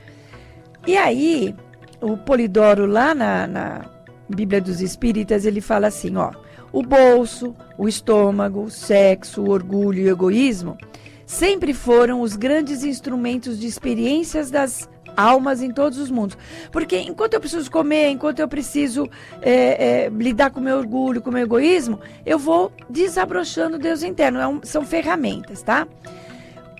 E 0.86 0.96
aí, 0.96 1.54
o 2.00 2.16
Polidoro, 2.16 2.86
lá 2.86 3.14
na, 3.14 3.46
na 3.46 3.84
Bíblia 4.28 4.60
dos 4.60 4.80
Espíritas, 4.80 5.44
ele 5.44 5.60
fala 5.60 5.88
assim: 5.88 6.16
ó, 6.16 6.32
o 6.72 6.82
bolso, 6.82 7.54
o 7.76 7.86
estômago, 7.86 8.62
o 8.62 8.70
sexo, 8.70 9.42
o 9.42 9.50
orgulho 9.50 10.00
e 10.00 10.04
o 10.04 10.10
egoísmo 10.10 10.78
sempre 11.26 11.74
foram 11.74 12.20
os 12.20 12.36
grandes 12.36 12.84
instrumentos 12.84 13.58
de 13.58 13.66
experiências 13.66 14.50
das 14.50 14.88
almas 15.16 15.62
em 15.62 15.70
todos 15.70 15.98
os 15.98 16.10
mundos. 16.10 16.36
Porque 16.70 16.98
enquanto 16.98 17.34
eu 17.34 17.40
preciso 17.40 17.70
comer, 17.70 18.10
enquanto 18.10 18.40
eu 18.40 18.48
preciso 18.48 19.08
é, 19.40 20.04
é, 20.04 20.08
lidar 20.10 20.50
com 20.50 20.60
o 20.60 20.62
meu 20.62 20.76
orgulho, 20.76 21.22
com 21.22 21.30
o 21.30 21.32
meu 21.32 21.42
egoísmo, 21.42 21.98
eu 22.24 22.38
vou 22.38 22.72
desabrochando 22.90 23.78
Deus 23.78 24.02
interno. 24.02 24.38
É 24.38 24.46
um, 24.46 24.60
são 24.62 24.84
ferramentas, 24.84 25.62
tá? 25.62 25.86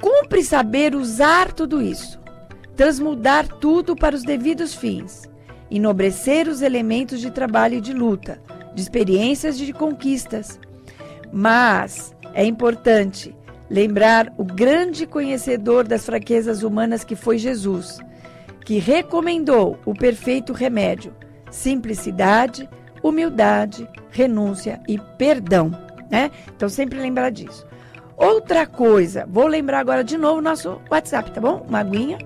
Cumpre 0.00 0.42
saber 0.42 0.94
usar 0.94 1.52
tudo 1.52 1.80
isso, 1.80 2.20
transmudar 2.76 3.48
tudo 3.48 3.96
para 3.96 4.14
os 4.14 4.22
devidos 4.22 4.74
fins, 4.74 5.22
enobrecer 5.70 6.48
os 6.48 6.60
elementos 6.60 7.20
de 7.20 7.30
trabalho 7.30 7.78
e 7.78 7.80
de 7.80 7.94
luta, 7.94 8.38
de 8.74 8.82
experiências 8.82 9.58
e 9.58 9.64
de 9.64 9.72
conquistas. 9.72 10.60
Mas 11.32 12.14
é 12.34 12.44
importante 12.44 13.34
lembrar 13.68 14.32
o 14.36 14.44
grande 14.44 15.06
conhecedor 15.06 15.86
das 15.86 16.04
fraquezas 16.04 16.62
humanas 16.62 17.02
que 17.02 17.16
foi 17.16 17.38
Jesus, 17.38 17.98
que 18.66 18.78
recomendou 18.80 19.78
o 19.86 19.94
perfeito 19.94 20.52
remédio: 20.52 21.14
simplicidade, 21.50 22.68
humildade, 23.02 23.88
renúncia 24.10 24.78
e 24.86 24.98
perdão. 25.16 25.70
Né? 26.10 26.30
Então, 26.54 26.68
sempre 26.68 26.98
lembrar 26.98 27.30
disso. 27.30 27.66
Outra 28.16 28.66
coisa, 28.66 29.24
vou 29.28 29.46
lembrar 29.46 29.78
agora 29.78 30.02
de 30.02 30.18
novo 30.18 30.40
nosso 30.40 30.80
WhatsApp, 30.90 31.30
tá 31.30 31.40
bom? 31.40 31.64
Uma 31.68 31.78
aguinha. 31.80 32.18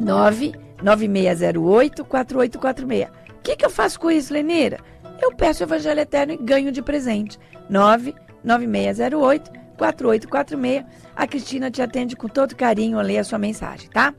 99608 0.00 2.04
4846. 2.04 3.10
O 3.10 3.42
que, 3.42 3.56
que 3.56 3.64
eu 3.64 3.70
faço 3.70 3.98
com 4.00 4.10
isso, 4.10 4.32
Lenira? 4.32 4.78
Eu 5.20 5.34
peço 5.34 5.62
o 5.62 5.66
Evangelho 5.66 6.00
Eterno 6.00 6.32
e 6.32 6.38
ganho 6.38 6.72
de 6.72 6.80
presente. 6.80 7.38
99608 7.68 9.59
4846. 9.80 10.84
A 11.16 11.26
Cristina 11.26 11.70
te 11.70 11.80
atende 11.80 12.14
com 12.14 12.28
todo 12.28 12.54
carinho 12.54 13.00
ler 13.00 13.18
a 13.18 13.24
sua 13.24 13.38
mensagem, 13.38 13.88
tá? 13.88 14.14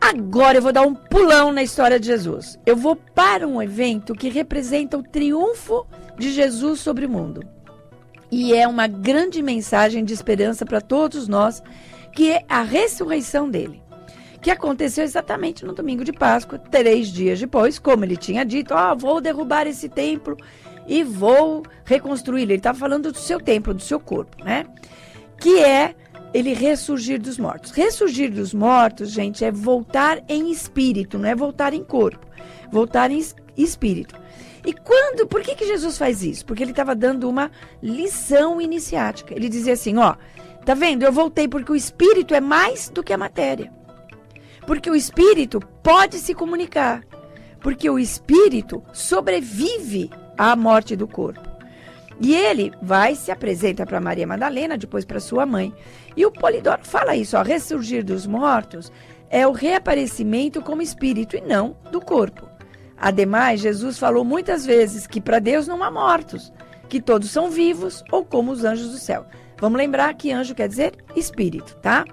Agora 0.00 0.58
eu 0.58 0.62
vou 0.62 0.72
dar 0.72 0.82
um 0.82 0.94
pulão 0.94 1.52
na 1.52 1.62
história 1.62 1.98
de 1.98 2.06
Jesus. 2.06 2.58
Eu 2.64 2.76
vou 2.76 2.96
para 2.96 3.46
um 3.46 3.60
evento 3.60 4.14
que 4.14 4.28
representa 4.28 4.96
o 4.96 5.02
triunfo 5.02 5.86
de 6.16 6.30
Jesus 6.30 6.80
sobre 6.80 7.04
o 7.04 7.10
mundo. 7.10 7.42
E 8.30 8.54
é 8.54 8.66
uma 8.66 8.86
grande 8.86 9.42
mensagem 9.42 10.04
de 10.04 10.14
esperança 10.14 10.64
para 10.64 10.80
todos 10.80 11.26
nós, 11.26 11.62
que 12.14 12.30
é 12.30 12.44
a 12.48 12.62
ressurreição 12.62 13.50
dele. 13.50 13.82
Que 14.40 14.50
aconteceu 14.50 15.04
exatamente 15.04 15.66
no 15.66 15.74
domingo 15.74 16.02
de 16.02 16.12
Páscoa, 16.12 16.58
três 16.58 17.08
dias 17.08 17.38
depois, 17.38 17.78
como 17.78 18.04
ele 18.04 18.16
tinha 18.16 18.42
dito: 18.42 18.72
Ó, 18.72 18.92
oh, 18.92 18.96
vou 18.96 19.20
derrubar 19.20 19.66
esse 19.66 19.86
templo 19.88 20.36
e 20.86 21.02
vou 21.02 21.62
reconstruí-lo. 21.84 22.52
Ele 22.52 22.58
estava 22.58 22.78
falando 22.78 23.12
do 23.12 23.18
seu 23.18 23.40
templo, 23.40 23.74
do 23.74 23.82
seu 23.82 24.00
corpo, 24.00 24.42
né? 24.44 24.66
Que 25.38 25.58
é 25.58 25.94
ele 26.32 26.52
ressurgir 26.52 27.20
dos 27.20 27.38
mortos. 27.38 27.70
Ressurgir 27.72 28.32
dos 28.32 28.54
mortos, 28.54 29.10
gente, 29.10 29.44
é 29.44 29.50
voltar 29.50 30.22
em 30.28 30.50
espírito, 30.50 31.18
não 31.18 31.28
é 31.28 31.34
voltar 31.34 31.74
em 31.74 31.82
corpo. 31.82 32.26
Voltar 32.70 33.10
em 33.10 33.20
espírito. 33.56 34.14
E 34.64 34.72
quando, 34.72 35.26
por 35.26 35.40
que, 35.42 35.54
que 35.54 35.66
Jesus 35.66 35.96
faz 35.96 36.22
isso? 36.22 36.44
Porque 36.44 36.62
ele 36.62 36.72
estava 36.72 36.94
dando 36.94 37.28
uma 37.28 37.50
lição 37.82 38.60
iniciática. 38.60 39.34
Ele 39.34 39.48
dizia 39.48 39.72
assim: 39.72 39.96
ó, 39.96 40.14
tá 40.64 40.74
vendo? 40.74 41.02
Eu 41.02 41.12
voltei 41.12 41.48
porque 41.48 41.72
o 41.72 41.76
espírito 41.76 42.34
é 42.34 42.40
mais 42.40 42.88
do 42.88 43.02
que 43.02 43.12
a 43.12 43.18
matéria. 43.18 43.72
Porque 44.66 44.90
o 44.90 44.94
espírito 44.94 45.60
pode 45.82 46.18
se 46.18 46.34
comunicar. 46.34 47.02
Porque 47.60 47.88
o 47.88 47.98
espírito 47.98 48.82
sobrevive 48.92 50.10
à 50.40 50.56
morte 50.56 50.96
do 50.96 51.06
corpo. 51.06 51.46
E 52.18 52.34
ele 52.34 52.72
vai 52.80 53.14
se 53.14 53.30
apresenta 53.30 53.84
para 53.84 54.00
Maria 54.00 54.26
Madalena, 54.26 54.78
depois 54.78 55.04
para 55.04 55.20
sua 55.20 55.44
mãe. 55.44 55.70
E 56.16 56.24
o 56.24 56.30
Polidoro 56.30 56.80
fala 56.82 57.14
isso, 57.14 57.36
ó, 57.36 57.42
ressurgir 57.42 58.02
dos 58.02 58.26
mortos 58.26 58.90
é 59.28 59.46
o 59.46 59.52
reaparecimento 59.52 60.62
como 60.62 60.80
espírito 60.80 61.36
e 61.36 61.42
não 61.42 61.76
do 61.92 62.00
corpo. 62.00 62.48
Ademais, 62.96 63.60
Jesus 63.60 63.98
falou 63.98 64.24
muitas 64.24 64.64
vezes 64.64 65.06
que 65.06 65.20
para 65.20 65.38
Deus 65.38 65.66
não 65.66 65.84
há 65.84 65.90
mortos, 65.90 66.50
que 66.88 67.02
todos 67.02 67.30
são 67.30 67.50
vivos 67.50 68.02
ou 68.10 68.24
como 68.24 68.50
os 68.50 68.64
anjos 68.64 68.92
do 68.92 68.98
céu. 68.98 69.26
Vamos 69.58 69.76
lembrar 69.76 70.14
que 70.14 70.32
anjo 70.32 70.54
quer 70.54 70.68
dizer 70.68 70.94
espírito, 71.14 71.76
tá? 71.82 72.06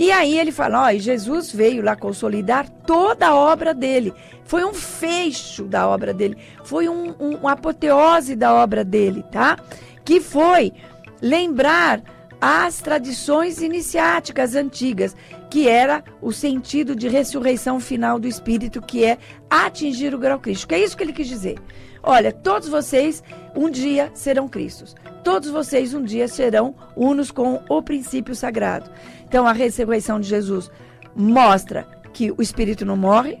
E 0.00 0.10
aí 0.10 0.38
ele 0.38 0.50
fala, 0.50 0.84
ó, 0.84 0.90
e 0.90 0.98
Jesus 0.98 1.52
veio 1.52 1.82
lá 1.82 1.94
consolidar 1.94 2.66
toda 2.86 3.26
a 3.26 3.34
obra 3.34 3.74
dele. 3.74 4.14
Foi 4.46 4.64
um 4.64 4.72
fecho 4.72 5.64
da 5.64 5.86
obra 5.86 6.14
dele, 6.14 6.38
foi 6.64 6.88
um, 6.88 7.14
um, 7.20 7.36
uma 7.36 7.52
apoteose 7.52 8.34
da 8.34 8.54
obra 8.54 8.82
dele, 8.82 9.22
tá? 9.30 9.58
Que 10.02 10.18
foi 10.18 10.72
lembrar 11.20 12.00
as 12.40 12.78
tradições 12.78 13.60
iniciáticas 13.60 14.54
antigas, 14.54 15.14
que 15.50 15.68
era 15.68 16.02
o 16.22 16.32
sentido 16.32 16.96
de 16.96 17.06
ressurreição 17.06 17.78
final 17.78 18.18
do 18.18 18.26
espírito, 18.26 18.80
que 18.80 19.04
é 19.04 19.18
atingir 19.50 20.14
o 20.14 20.18
grau 20.18 20.40
crístico. 20.40 20.72
É 20.72 20.78
isso 20.78 20.96
que 20.96 21.02
ele 21.02 21.12
quis 21.12 21.28
dizer. 21.28 21.58
Olha, 22.02 22.32
todos 22.32 22.68
vocês 22.68 23.22
um 23.54 23.68
dia 23.68 24.10
serão 24.14 24.48
Cristos. 24.48 24.94
Todos 25.22 25.50
vocês 25.50 25.92
um 25.92 26.02
dia 26.02 26.28
serão 26.28 26.74
unos 26.96 27.30
com 27.30 27.62
o 27.68 27.82
princípio 27.82 28.34
sagrado. 28.34 28.90
Então, 29.24 29.46
a 29.46 29.52
ressurreição 29.52 30.18
de 30.18 30.28
Jesus 30.28 30.70
mostra 31.14 31.86
que 32.12 32.32
o 32.32 32.42
espírito 32.42 32.84
não 32.84 32.96
morre. 32.96 33.38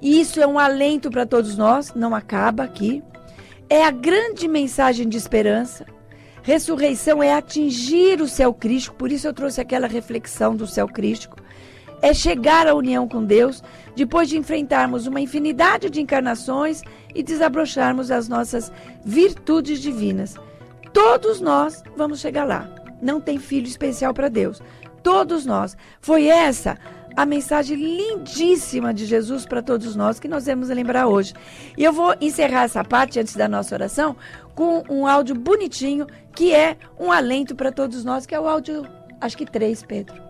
E 0.00 0.20
isso 0.20 0.40
é 0.40 0.46
um 0.46 0.58
alento 0.58 1.10
para 1.10 1.26
todos 1.26 1.56
nós, 1.56 1.94
não 1.94 2.14
acaba 2.14 2.64
aqui. 2.64 3.02
É 3.68 3.84
a 3.84 3.90
grande 3.90 4.46
mensagem 4.48 5.08
de 5.08 5.16
esperança. 5.16 5.86
Ressurreição 6.42 7.22
é 7.22 7.32
atingir 7.32 8.20
o 8.20 8.28
céu 8.28 8.52
crístico, 8.52 8.96
por 8.96 9.10
isso 9.10 9.26
eu 9.26 9.32
trouxe 9.32 9.62
aquela 9.62 9.86
reflexão 9.86 10.54
do 10.54 10.66
céu 10.66 10.86
crístico. 10.86 11.36
É 12.04 12.12
chegar 12.12 12.68
à 12.68 12.74
união 12.74 13.08
com 13.08 13.24
Deus 13.24 13.62
depois 13.96 14.28
de 14.28 14.36
enfrentarmos 14.36 15.06
uma 15.06 15.22
infinidade 15.22 15.88
de 15.88 16.02
encarnações 16.02 16.82
e 17.14 17.22
desabrocharmos 17.22 18.10
as 18.10 18.28
nossas 18.28 18.70
virtudes 19.02 19.80
divinas. 19.80 20.34
Todos 20.92 21.40
nós 21.40 21.82
vamos 21.96 22.20
chegar 22.20 22.44
lá. 22.44 22.68
Não 23.00 23.22
tem 23.22 23.38
filho 23.38 23.66
especial 23.66 24.12
para 24.12 24.28
Deus. 24.28 24.60
Todos 25.02 25.46
nós. 25.46 25.78
Foi 25.98 26.26
essa 26.26 26.76
a 27.16 27.24
mensagem 27.24 27.78
lindíssima 27.78 28.92
de 28.92 29.06
Jesus 29.06 29.46
para 29.46 29.62
todos 29.62 29.96
nós 29.96 30.20
que 30.20 30.28
nós 30.28 30.44
vamos 30.44 30.68
lembrar 30.68 31.06
hoje. 31.06 31.32
E 31.74 31.84
eu 31.84 31.92
vou 31.92 32.14
encerrar 32.20 32.64
essa 32.64 32.84
parte 32.84 33.18
antes 33.18 33.34
da 33.34 33.48
nossa 33.48 33.74
oração 33.74 34.14
com 34.54 34.84
um 34.90 35.06
áudio 35.06 35.34
bonitinho 35.34 36.06
que 36.36 36.52
é 36.52 36.76
um 37.00 37.10
alento 37.10 37.56
para 37.56 37.72
todos 37.72 38.04
nós, 38.04 38.26
que 38.26 38.34
é 38.34 38.40
o 38.40 38.46
áudio, 38.46 38.86
acho 39.22 39.38
que 39.38 39.46
três, 39.46 39.82
Pedro. 39.82 40.22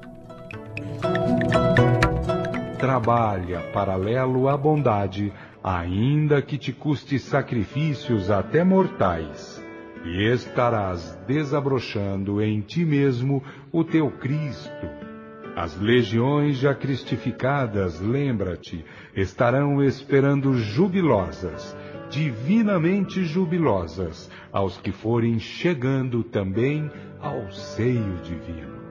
Trabalha 2.84 3.62
paralelo 3.72 4.46
à 4.46 4.58
bondade, 4.58 5.32
ainda 5.62 6.42
que 6.42 6.58
te 6.58 6.70
custe 6.70 7.18
sacrifícios 7.18 8.30
até 8.30 8.62
mortais, 8.62 9.64
e 10.04 10.22
estarás 10.30 11.18
desabrochando 11.26 12.42
em 12.42 12.60
ti 12.60 12.84
mesmo 12.84 13.42
o 13.72 13.82
teu 13.84 14.10
Cristo. 14.10 14.86
As 15.56 15.80
legiões 15.80 16.58
já 16.58 16.74
cristificadas, 16.74 17.98
lembra-te, 18.02 18.84
estarão 19.16 19.82
esperando 19.82 20.52
jubilosas 20.52 21.74
divinamente 22.10 23.24
jubilosas 23.24 24.30
aos 24.52 24.76
que 24.76 24.92
forem 24.92 25.38
chegando 25.38 26.22
também 26.22 26.90
ao 27.18 27.50
seio 27.50 28.16
divino. 28.22 28.83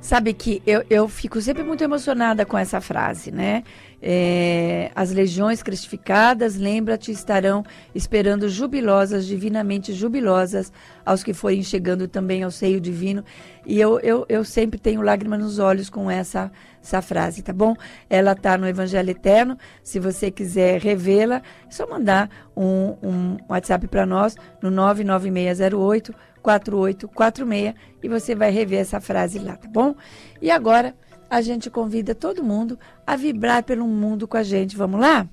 Sabe 0.00 0.32
que 0.32 0.62
eu, 0.66 0.82
eu 0.88 1.06
fico 1.08 1.42
sempre 1.42 1.62
muito 1.62 1.84
emocionada 1.84 2.46
com 2.46 2.56
essa 2.56 2.80
frase, 2.80 3.30
né? 3.30 3.62
É, 4.02 4.90
as 4.94 5.12
legiões 5.12 5.62
cristificadas, 5.62 6.56
lembra-te, 6.56 7.12
estarão 7.12 7.62
esperando 7.94 8.48
jubilosas, 8.48 9.26
divinamente 9.26 9.92
jubilosas, 9.92 10.72
aos 11.04 11.22
que 11.22 11.34
forem 11.34 11.62
chegando 11.62 12.08
também 12.08 12.42
ao 12.42 12.50
seio 12.50 12.80
divino. 12.80 13.22
E 13.66 13.78
eu, 13.78 14.00
eu, 14.00 14.24
eu 14.26 14.42
sempre 14.42 14.80
tenho 14.80 15.02
lágrimas 15.02 15.38
nos 15.38 15.58
olhos 15.58 15.90
com 15.90 16.10
essa, 16.10 16.50
essa 16.82 17.02
frase, 17.02 17.42
tá 17.42 17.52
bom? 17.52 17.76
Ela 18.08 18.32
está 18.32 18.56
no 18.56 18.66
Evangelho 18.66 19.10
Eterno. 19.10 19.58
Se 19.84 20.00
você 20.00 20.30
quiser 20.30 20.80
revê-la, 20.80 21.42
é 21.68 21.70
só 21.70 21.86
mandar 21.86 22.30
um, 22.56 22.96
um 23.02 23.36
WhatsApp 23.50 23.86
para 23.86 24.06
nós 24.06 24.34
no 24.62 24.70
99608 24.70 26.14
4846 26.42 27.74
e 28.02 28.08
você 28.08 28.34
vai 28.34 28.50
rever 28.50 28.80
essa 28.80 29.00
frase 29.00 29.38
lá, 29.38 29.56
tá 29.56 29.68
bom? 29.68 29.94
E 30.40 30.50
agora 30.50 30.94
a 31.28 31.40
gente 31.40 31.70
convida 31.70 32.14
todo 32.14 32.42
mundo 32.42 32.78
a 33.06 33.14
vibrar 33.14 33.62
pelo 33.62 33.86
mundo 33.86 34.26
com 34.26 34.36
a 34.36 34.42
gente. 34.42 34.76
Vamos 34.76 35.00
lá? 35.00 35.28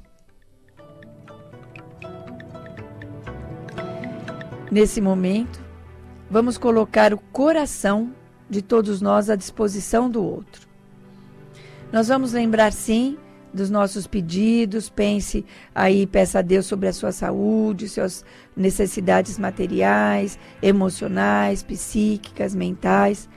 Nesse 4.72 5.00
momento, 5.00 5.60
vamos 6.30 6.58
colocar 6.58 7.14
o 7.14 7.18
coração 7.18 8.14
de 8.50 8.62
todos 8.62 9.02
nós 9.02 9.30
à 9.30 9.36
disposição 9.36 10.10
do 10.10 10.24
outro. 10.24 10.68
Nós 11.92 12.10
vamos 12.10 12.34
lembrar, 12.34 12.74
sim, 12.74 13.18
dos 13.58 13.70
nossos 13.70 14.08
pedidos, 14.08 14.90
pense 14.90 15.46
aí, 15.76 16.08
peça 16.08 16.40
a 16.40 16.42
Deus 16.42 16.66
sobre 16.68 16.88
a 16.88 16.94
sua 16.94 17.12
saúde, 17.12 17.90
suas 17.90 18.24
necessidades 18.56 19.38
materiais, 19.38 20.40
emocionais, 20.62 21.64
psíquicas, 21.64 22.56
mentais, 22.56 23.28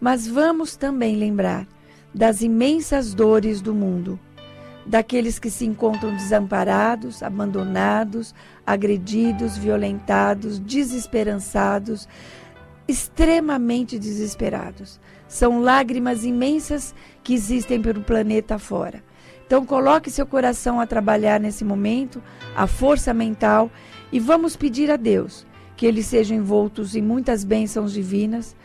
mas 0.00 0.26
vamos 0.26 0.76
também 0.76 1.14
lembrar 1.14 1.68
das 2.12 2.40
imensas 2.40 3.14
dores 3.14 3.60
do 3.60 3.74
mundo, 3.74 4.18
daqueles 4.86 5.38
que 5.38 5.50
se 5.50 5.66
encontram 5.66 6.16
desamparados, 6.16 7.22
abandonados, 7.22 8.34
agredidos, 8.66 9.58
violentados, 9.58 10.58
desesperançados, 10.58 12.08
extremamente 12.88 13.98
desesperados. 13.98 14.98
São 15.28 15.60
lágrimas 15.60 16.24
imensas 16.24 16.94
que 17.22 17.34
existem 17.34 17.82
pelo 17.82 18.02
planeta 18.02 18.58
fora 18.58 19.02
Então 19.46 19.64
coloque 19.64 20.10
seu 20.10 20.26
coração 20.26 20.80
a 20.80 20.86
trabalhar 20.86 21.38
nesse 21.38 21.64
momento, 21.64 22.22
a 22.54 22.66
força 22.66 23.14
mental 23.14 23.70
e 24.10 24.18
vamos 24.18 24.56
pedir 24.56 24.90
a 24.90 24.96
Deus 24.96 25.46
que 25.76 25.86
eles 25.86 26.06
sejam 26.06 26.36
envoltos 26.36 26.96
em 26.96 27.02
muitas 27.02 27.44
bênçãos 27.44 27.92
divinas, 27.92 28.56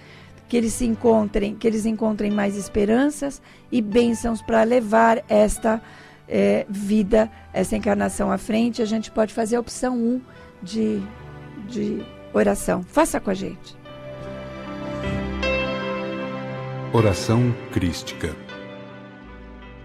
que 0.48 0.56
eles 0.56 0.74
se 0.74 0.86
encontrem, 0.86 1.56
que 1.56 1.68
eles 1.68 1.86
encontrem 1.86 2.32
mais 2.32 2.56
esperanças 2.56 3.42
e 3.72 3.82
bênçãos 3.82 4.42
para 4.42 4.64
levar 4.64 5.24
esta 5.28 5.82
é, 6.28 6.66
vida, 6.70 7.30
essa 7.54 7.76
encarnação 7.76 8.32
à 8.32 8.38
frente. 8.38 8.82
A 8.82 8.86
gente 8.86 9.12
pode 9.12 9.34
fazer 9.34 9.58
a 9.58 9.60
opção 9.60 9.98
1 9.98 10.22
de, 10.64 11.02
de 11.68 12.02
oração. 12.34 12.82
Faça 12.84 13.20
com 13.20 13.30
a 13.30 13.34
gente. 13.34 13.76
Oração 16.94 17.54
crística. 17.72 18.36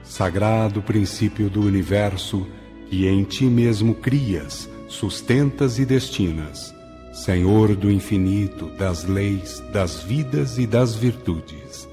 Sagrado 0.06 0.80
princípio 0.80 1.50
do 1.50 1.60
universo, 1.60 2.46
que 2.88 3.06
em 3.06 3.24
ti 3.24 3.44
mesmo 3.44 3.94
crias, 3.94 4.68
sustentas 4.88 5.78
e 5.78 5.84
destinas, 5.84 6.74
Senhor 7.12 7.74
do 7.74 7.90
infinito, 7.90 8.66
das 8.78 9.04
leis, 9.04 9.62
das 9.72 10.02
vidas 10.02 10.58
e 10.58 10.66
das 10.66 10.94
virtudes, 10.94 11.88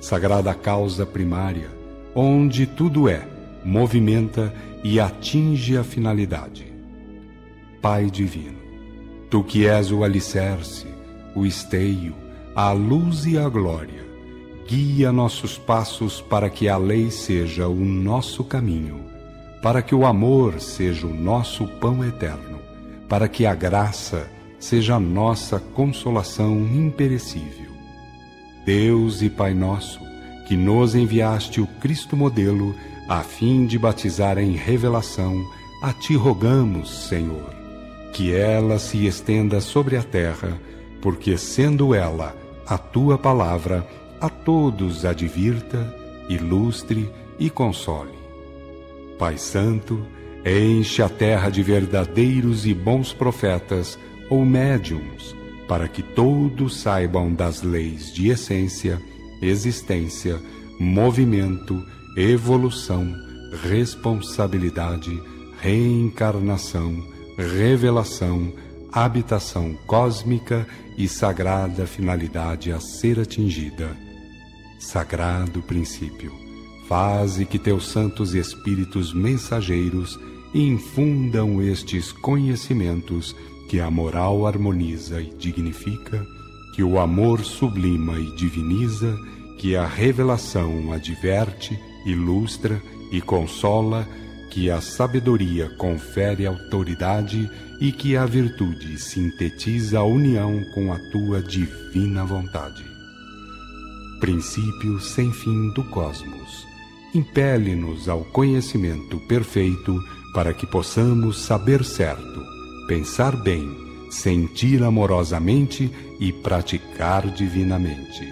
sagrada 0.00 0.54
causa 0.54 1.04
primária, 1.04 1.68
onde 2.14 2.66
tudo 2.66 3.08
é, 3.08 3.28
movimenta 3.64 4.52
e 4.82 4.98
atinge 4.98 5.76
a 5.76 5.84
finalidade. 5.84 6.72
Pai 7.82 8.10
divino, 8.10 8.58
tu 9.28 9.44
que 9.44 9.66
és 9.66 9.92
o 9.92 10.02
alicerce, 10.02 10.86
o 11.34 11.44
esteio, 11.44 12.14
a 12.54 12.72
luz 12.72 13.26
e 13.26 13.36
a 13.36 13.48
glória, 13.48 14.07
guia 14.68 15.10
nossos 15.10 15.56
passos 15.56 16.20
para 16.20 16.50
que 16.50 16.68
a 16.68 16.76
lei 16.76 17.10
seja 17.10 17.66
o 17.66 17.74
nosso 17.74 18.44
caminho, 18.44 19.00
para 19.62 19.80
que 19.80 19.94
o 19.94 20.04
amor 20.04 20.60
seja 20.60 21.06
o 21.06 21.14
nosso 21.14 21.66
pão 21.66 22.04
eterno, 22.04 22.58
para 23.08 23.26
que 23.28 23.46
a 23.46 23.54
graça 23.54 24.28
seja 24.58 24.96
a 24.96 25.00
nossa 25.00 25.58
consolação 25.58 26.58
imperecível. 26.58 27.70
Deus 28.66 29.22
e 29.22 29.30
Pai 29.30 29.54
nosso, 29.54 30.00
que 30.46 30.54
nos 30.54 30.94
enviaste 30.94 31.62
o 31.62 31.66
Cristo 31.80 32.14
modelo, 32.14 32.74
a 33.08 33.22
fim 33.22 33.64
de 33.64 33.78
batizar 33.78 34.36
em 34.36 34.52
revelação, 34.52 35.42
a 35.82 35.94
ti 35.94 36.14
rogamos, 36.14 36.90
Senhor, 37.08 37.54
que 38.12 38.34
ela 38.34 38.78
se 38.78 39.06
estenda 39.06 39.62
sobre 39.62 39.96
a 39.96 40.02
terra, 40.02 40.60
porque 41.00 41.38
sendo 41.38 41.94
ela 41.94 42.36
a 42.66 42.76
tua 42.76 43.16
palavra, 43.16 43.88
a 44.20 44.28
todos 44.28 45.04
advirta, 45.04 45.94
ilustre 46.28 47.10
e 47.38 47.48
console. 47.48 48.18
Pai 49.18 49.36
Santo, 49.38 50.00
enche 50.44 51.02
a 51.02 51.08
terra 51.08 51.50
de 51.50 51.62
verdadeiros 51.62 52.66
e 52.66 52.74
bons 52.74 53.12
profetas, 53.12 53.98
ou 54.30 54.44
médiums, 54.44 55.34
para 55.66 55.88
que 55.88 56.02
todos 56.02 56.80
saibam 56.80 57.32
das 57.32 57.62
leis 57.62 58.12
de 58.12 58.28
essência, 58.28 59.00
existência, 59.40 60.40
movimento, 60.78 61.84
evolução, 62.16 63.14
responsabilidade, 63.62 65.10
reencarnação, 65.60 67.02
revelação, 67.36 68.52
habitação 68.92 69.74
cósmica 69.86 70.66
e 70.96 71.08
sagrada 71.08 71.86
finalidade 71.86 72.72
a 72.72 72.80
ser 72.80 73.20
atingida. 73.20 74.07
Sagrado 74.78 75.60
princípio, 75.60 76.32
faze 76.88 77.44
que 77.44 77.58
teus 77.58 77.88
santos 77.88 78.34
espíritos 78.34 79.12
mensageiros 79.12 80.18
infundam 80.54 81.60
estes 81.60 82.12
conhecimentos 82.12 83.34
que 83.68 83.80
a 83.80 83.90
moral 83.90 84.46
harmoniza 84.46 85.20
e 85.20 85.34
dignifica, 85.34 86.24
que 86.74 86.82
o 86.82 86.98
amor 86.98 87.44
sublima 87.44 88.18
e 88.18 88.36
diviniza, 88.36 89.14
que 89.58 89.76
a 89.76 89.86
revelação 89.86 90.92
adverte, 90.92 91.78
ilustra 92.06 92.80
e 93.10 93.20
consola, 93.20 94.08
que 94.50 94.70
a 94.70 94.80
sabedoria 94.80 95.68
confere 95.76 96.46
autoridade 96.46 97.50
e 97.80 97.92
que 97.92 98.16
a 98.16 98.24
virtude 98.24 98.98
sintetiza 98.98 99.98
a 99.98 100.04
união 100.04 100.64
com 100.72 100.92
a 100.92 100.98
tua 101.10 101.42
divina 101.42 102.24
vontade. 102.24 102.97
Princípio 104.20 105.00
sem 105.00 105.32
fim 105.32 105.70
do 105.70 105.84
cosmos, 105.84 106.66
impele-nos 107.14 108.08
ao 108.08 108.24
conhecimento 108.24 109.18
perfeito 109.28 110.02
para 110.34 110.52
que 110.52 110.66
possamos 110.66 111.40
saber 111.40 111.84
certo 111.84 112.58
pensar 112.88 113.36
bem, 113.36 113.70
sentir 114.10 114.82
amorosamente 114.82 115.90
e 116.18 116.32
praticar 116.32 117.30
divinamente. 117.30 118.26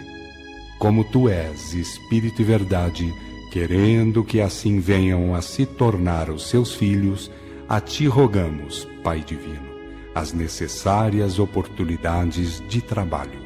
Como 0.78 1.04
tu 1.04 1.28
és 1.28 1.74
Espírito 1.74 2.40
e 2.40 2.44
Verdade, 2.44 3.14
querendo 3.52 4.24
que 4.24 4.40
assim 4.40 4.80
venham 4.80 5.34
a 5.34 5.42
se 5.42 5.66
tornar 5.66 6.30
os 6.30 6.48
seus 6.48 6.74
filhos, 6.74 7.30
a 7.68 7.80
ti 7.80 8.06
rogamos, 8.06 8.88
Pai 9.04 9.20
Divino, 9.20 9.68
as 10.14 10.32
necessárias 10.32 11.38
oportunidades 11.38 12.62
de 12.68 12.80
trabalho. 12.80 13.44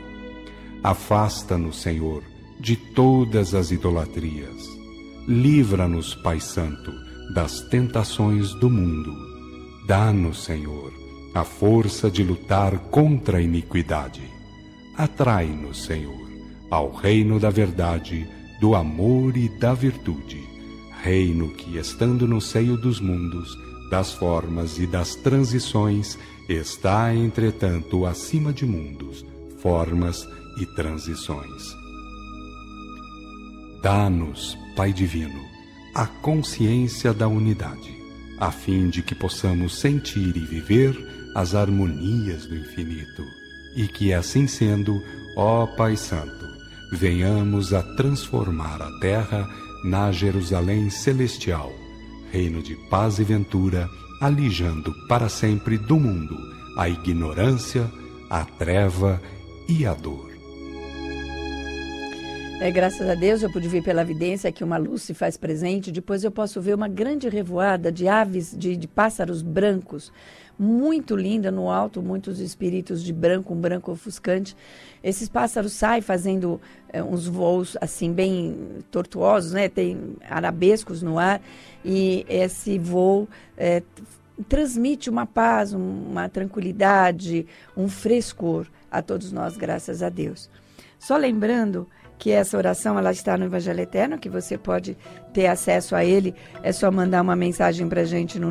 Afasta-nos, 0.82 1.82
Senhor, 1.82 2.22
de 2.60 2.76
todas 2.76 3.54
as 3.54 3.70
idolatrias. 3.70 4.68
Livra-nos, 5.26 6.14
Pai 6.14 6.40
Santo, 6.40 6.92
das 7.34 7.62
tentações 7.62 8.52
do 8.54 8.68
mundo. 8.68 9.14
Dá-nos, 9.86 10.44
Senhor, 10.44 10.92
a 11.34 11.42
força 11.42 12.10
de 12.10 12.22
lutar 12.22 12.78
contra 12.90 13.38
a 13.38 13.40
iniquidade. 13.40 14.22
Atrai-nos, 14.96 15.84
Senhor, 15.84 16.28
ao 16.70 16.92
reino 16.92 17.40
da 17.40 17.48
verdade, 17.48 18.28
do 18.60 18.74
amor 18.74 19.36
e 19.36 19.48
da 19.48 19.72
virtude, 19.72 20.42
reino 21.02 21.48
que, 21.54 21.78
estando 21.78 22.28
no 22.28 22.40
seio 22.40 22.76
dos 22.76 23.00
mundos, 23.00 23.56
das 23.90 24.12
formas 24.12 24.78
e 24.78 24.86
das 24.86 25.14
transições, 25.14 26.18
está, 26.46 27.14
entretanto, 27.14 28.04
acima 28.04 28.52
de 28.52 28.66
mundos, 28.66 29.24
formas 29.62 30.28
e 30.60 30.66
transições. 30.66 31.79
Dá-nos, 33.82 34.58
Pai 34.76 34.92
Divino, 34.92 35.40
a 35.94 36.06
consciência 36.06 37.14
da 37.14 37.26
unidade, 37.26 37.90
a 38.38 38.50
fim 38.50 38.90
de 38.90 39.02
que 39.02 39.14
possamos 39.14 39.80
sentir 39.80 40.36
e 40.36 40.40
viver 40.40 40.94
as 41.34 41.54
harmonias 41.54 42.44
do 42.44 42.56
infinito, 42.56 43.24
e 43.74 43.88
que 43.88 44.12
assim 44.12 44.46
sendo, 44.46 45.02
ó 45.34 45.66
Pai 45.66 45.96
Santo, 45.96 46.46
venhamos 46.92 47.72
a 47.72 47.82
transformar 47.96 48.82
a 48.82 48.98
terra 49.00 49.48
na 49.82 50.12
Jerusalém 50.12 50.90
celestial, 50.90 51.72
reino 52.30 52.62
de 52.62 52.76
paz 52.90 53.18
e 53.18 53.24
ventura, 53.24 53.88
alijando 54.20 54.92
para 55.08 55.30
sempre 55.30 55.78
do 55.78 55.98
mundo 55.98 56.36
a 56.76 56.86
ignorância, 56.86 57.90
a 58.28 58.44
treva 58.44 59.22
e 59.66 59.86
a 59.86 59.94
dor. 59.94 60.29
É, 62.62 62.70
graças 62.70 63.08
a 63.08 63.14
Deus 63.14 63.42
eu 63.42 63.50
pude 63.50 63.66
ver 63.68 63.82
pela 63.82 64.02
evidência 64.02 64.52
que 64.52 64.62
uma 64.62 64.76
luz 64.76 65.00
se 65.00 65.14
faz 65.14 65.34
presente. 65.34 65.90
Depois 65.90 66.22
eu 66.22 66.30
posso 66.30 66.60
ver 66.60 66.74
uma 66.74 66.88
grande 66.88 67.26
revoada 67.26 67.90
de 67.90 68.06
aves, 68.06 68.54
de, 68.54 68.76
de 68.76 68.86
pássaros 68.86 69.40
brancos 69.40 70.12
muito 70.58 71.16
linda 71.16 71.50
no 71.50 71.70
alto, 71.70 72.02
muitos 72.02 72.38
espíritos 72.38 73.02
de 73.02 73.14
branco, 73.14 73.54
um 73.54 73.56
branco 73.56 73.90
ofuscante. 73.90 74.54
Esses 75.02 75.26
pássaros 75.26 75.72
saem 75.72 76.02
fazendo 76.02 76.60
é, 76.92 77.02
uns 77.02 77.26
voos 77.26 77.78
assim 77.80 78.12
bem 78.12 78.54
tortuosos, 78.90 79.52
né? 79.52 79.66
Tem 79.66 80.16
arabescos 80.28 81.00
no 81.00 81.18
ar 81.18 81.40
e 81.82 82.26
esse 82.28 82.78
voo 82.78 83.26
é, 83.56 83.82
transmite 84.50 85.08
uma 85.08 85.24
paz, 85.24 85.72
uma 85.72 86.28
tranquilidade, 86.28 87.46
um 87.74 87.88
frescor 87.88 88.66
a 88.90 89.00
todos 89.00 89.32
nós, 89.32 89.56
graças 89.56 90.02
a 90.02 90.10
Deus. 90.10 90.50
Só 90.98 91.16
lembrando 91.16 91.88
que 92.20 92.30
essa 92.30 92.56
oração 92.58 92.98
ela 92.98 93.10
está 93.10 93.38
no 93.38 93.46
Evangelho 93.46 93.80
Eterno, 93.80 94.18
que 94.18 94.28
você 94.28 94.58
pode 94.58 94.94
ter 95.32 95.46
acesso 95.46 95.96
a 95.96 96.04
ele. 96.04 96.34
É 96.62 96.70
só 96.70 96.92
mandar 96.92 97.22
uma 97.22 97.34
mensagem 97.34 97.88
para 97.88 98.04
gente 98.04 98.38
no 98.38 98.50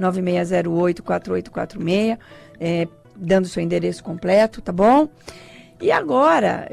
996084846, 0.00 2.18
é, 2.58 2.88
dando 3.14 3.46
seu 3.46 3.62
endereço 3.62 4.02
completo, 4.02 4.62
tá 4.62 4.72
bom? 4.72 5.10
E 5.78 5.92
agora, 5.92 6.70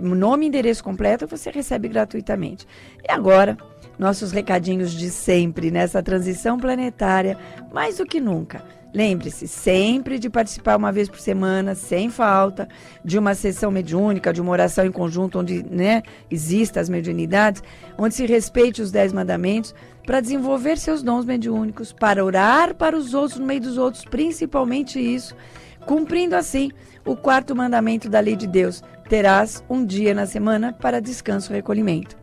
nome 0.00 0.46
e 0.46 0.48
endereço 0.48 0.82
completo 0.82 1.26
você 1.26 1.50
recebe 1.50 1.88
gratuitamente. 1.88 2.66
E 3.06 3.12
agora, 3.12 3.58
nossos 3.98 4.32
recadinhos 4.32 4.92
de 4.92 5.10
sempre 5.10 5.70
nessa 5.70 6.02
transição 6.02 6.58
planetária, 6.58 7.36
mais 7.70 7.98
do 7.98 8.06
que 8.06 8.18
nunca 8.18 8.64
Lembre-se 8.96 9.46
sempre 9.46 10.18
de 10.18 10.30
participar 10.30 10.74
uma 10.74 10.90
vez 10.90 11.06
por 11.06 11.20
semana, 11.20 11.74
sem 11.74 12.08
falta, 12.08 12.66
de 13.04 13.18
uma 13.18 13.34
sessão 13.34 13.70
mediúnica, 13.70 14.32
de 14.32 14.40
uma 14.40 14.50
oração 14.50 14.86
em 14.86 14.90
conjunto 14.90 15.38
onde 15.38 15.62
né, 15.70 16.02
existam 16.30 16.80
as 16.80 16.88
mediunidades, 16.88 17.62
onde 17.98 18.14
se 18.14 18.24
respeite 18.24 18.80
os 18.80 18.90
dez 18.90 19.12
mandamentos, 19.12 19.74
para 20.06 20.22
desenvolver 20.22 20.78
seus 20.78 21.02
dons 21.02 21.26
mediúnicos, 21.26 21.92
para 21.92 22.24
orar 22.24 22.74
para 22.74 22.96
os 22.96 23.12
outros 23.12 23.38
no 23.38 23.44
meio 23.44 23.60
dos 23.60 23.76
outros, 23.76 24.02
principalmente 24.02 24.98
isso, 24.98 25.36
cumprindo 25.84 26.34
assim 26.34 26.70
o 27.04 27.14
quarto 27.14 27.54
mandamento 27.54 28.08
da 28.08 28.20
lei 28.20 28.34
de 28.34 28.46
Deus: 28.46 28.82
terás 29.10 29.62
um 29.68 29.84
dia 29.84 30.14
na 30.14 30.24
semana 30.24 30.72
para 30.72 31.02
descanso 31.02 31.52
e 31.52 31.56
recolhimento. 31.56 32.16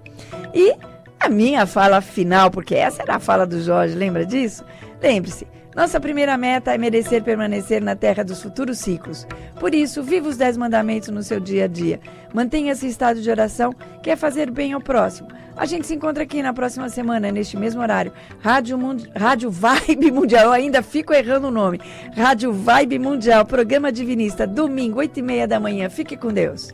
E 0.55 0.73
a 1.19 1.29
minha 1.29 1.67
fala 1.67 2.01
final, 2.01 2.49
porque 2.49 2.73
essa 2.73 3.03
era 3.03 3.17
a 3.17 3.19
fala 3.19 3.45
do 3.45 3.62
Jorge, 3.62 3.93
lembra 3.93 4.25
disso? 4.25 4.65
Lembre-se, 4.99 5.45
nossa 5.75 5.99
primeira 5.99 6.38
meta 6.38 6.73
é 6.73 6.77
merecer 6.77 7.23
permanecer 7.23 7.81
na 7.81 7.95
terra 7.95 8.23
dos 8.23 8.41
futuros 8.41 8.79
ciclos. 8.79 9.25
Por 9.59 9.73
isso, 9.73 10.03
viva 10.03 10.29
os 10.29 10.38
dez 10.38 10.55
mandamentos 10.55 11.09
no 11.09 11.23
seu 11.23 11.39
dia 11.39 11.65
a 11.65 11.67
dia. 11.67 11.99
Mantenha-se 12.33 12.86
em 12.86 12.89
estado 12.89 13.21
de 13.21 13.29
oração, 13.29 13.73
que 14.01 14.09
é 14.09 14.15
fazer 14.15 14.51
bem 14.51 14.73
ao 14.73 14.81
próximo. 14.81 15.29
A 15.55 15.65
gente 15.65 15.86
se 15.86 15.93
encontra 15.93 16.23
aqui 16.23 16.41
na 16.41 16.53
próxima 16.53 16.89
semana, 16.89 17.31
neste 17.31 17.57
mesmo 17.57 17.81
horário. 17.81 18.12
Rádio. 18.39 18.79
Rádio 19.15 19.51
Vibe 19.51 20.12
Mundial, 20.12 20.45
eu 20.45 20.51
ainda 20.51 20.81
fico 20.81 21.13
errando 21.13 21.47
o 21.47 21.51
nome. 21.51 21.79
Rádio 22.15 22.51
Vibe 22.51 22.99
Mundial, 22.99 23.45
programa 23.45 23.91
divinista, 23.91 24.47
domingo, 24.47 24.99
oito 24.99 25.19
e 25.19 25.23
meia 25.23 25.47
da 25.47 25.59
manhã. 25.59 25.89
Fique 25.89 26.17
com 26.17 26.33
Deus. 26.33 26.73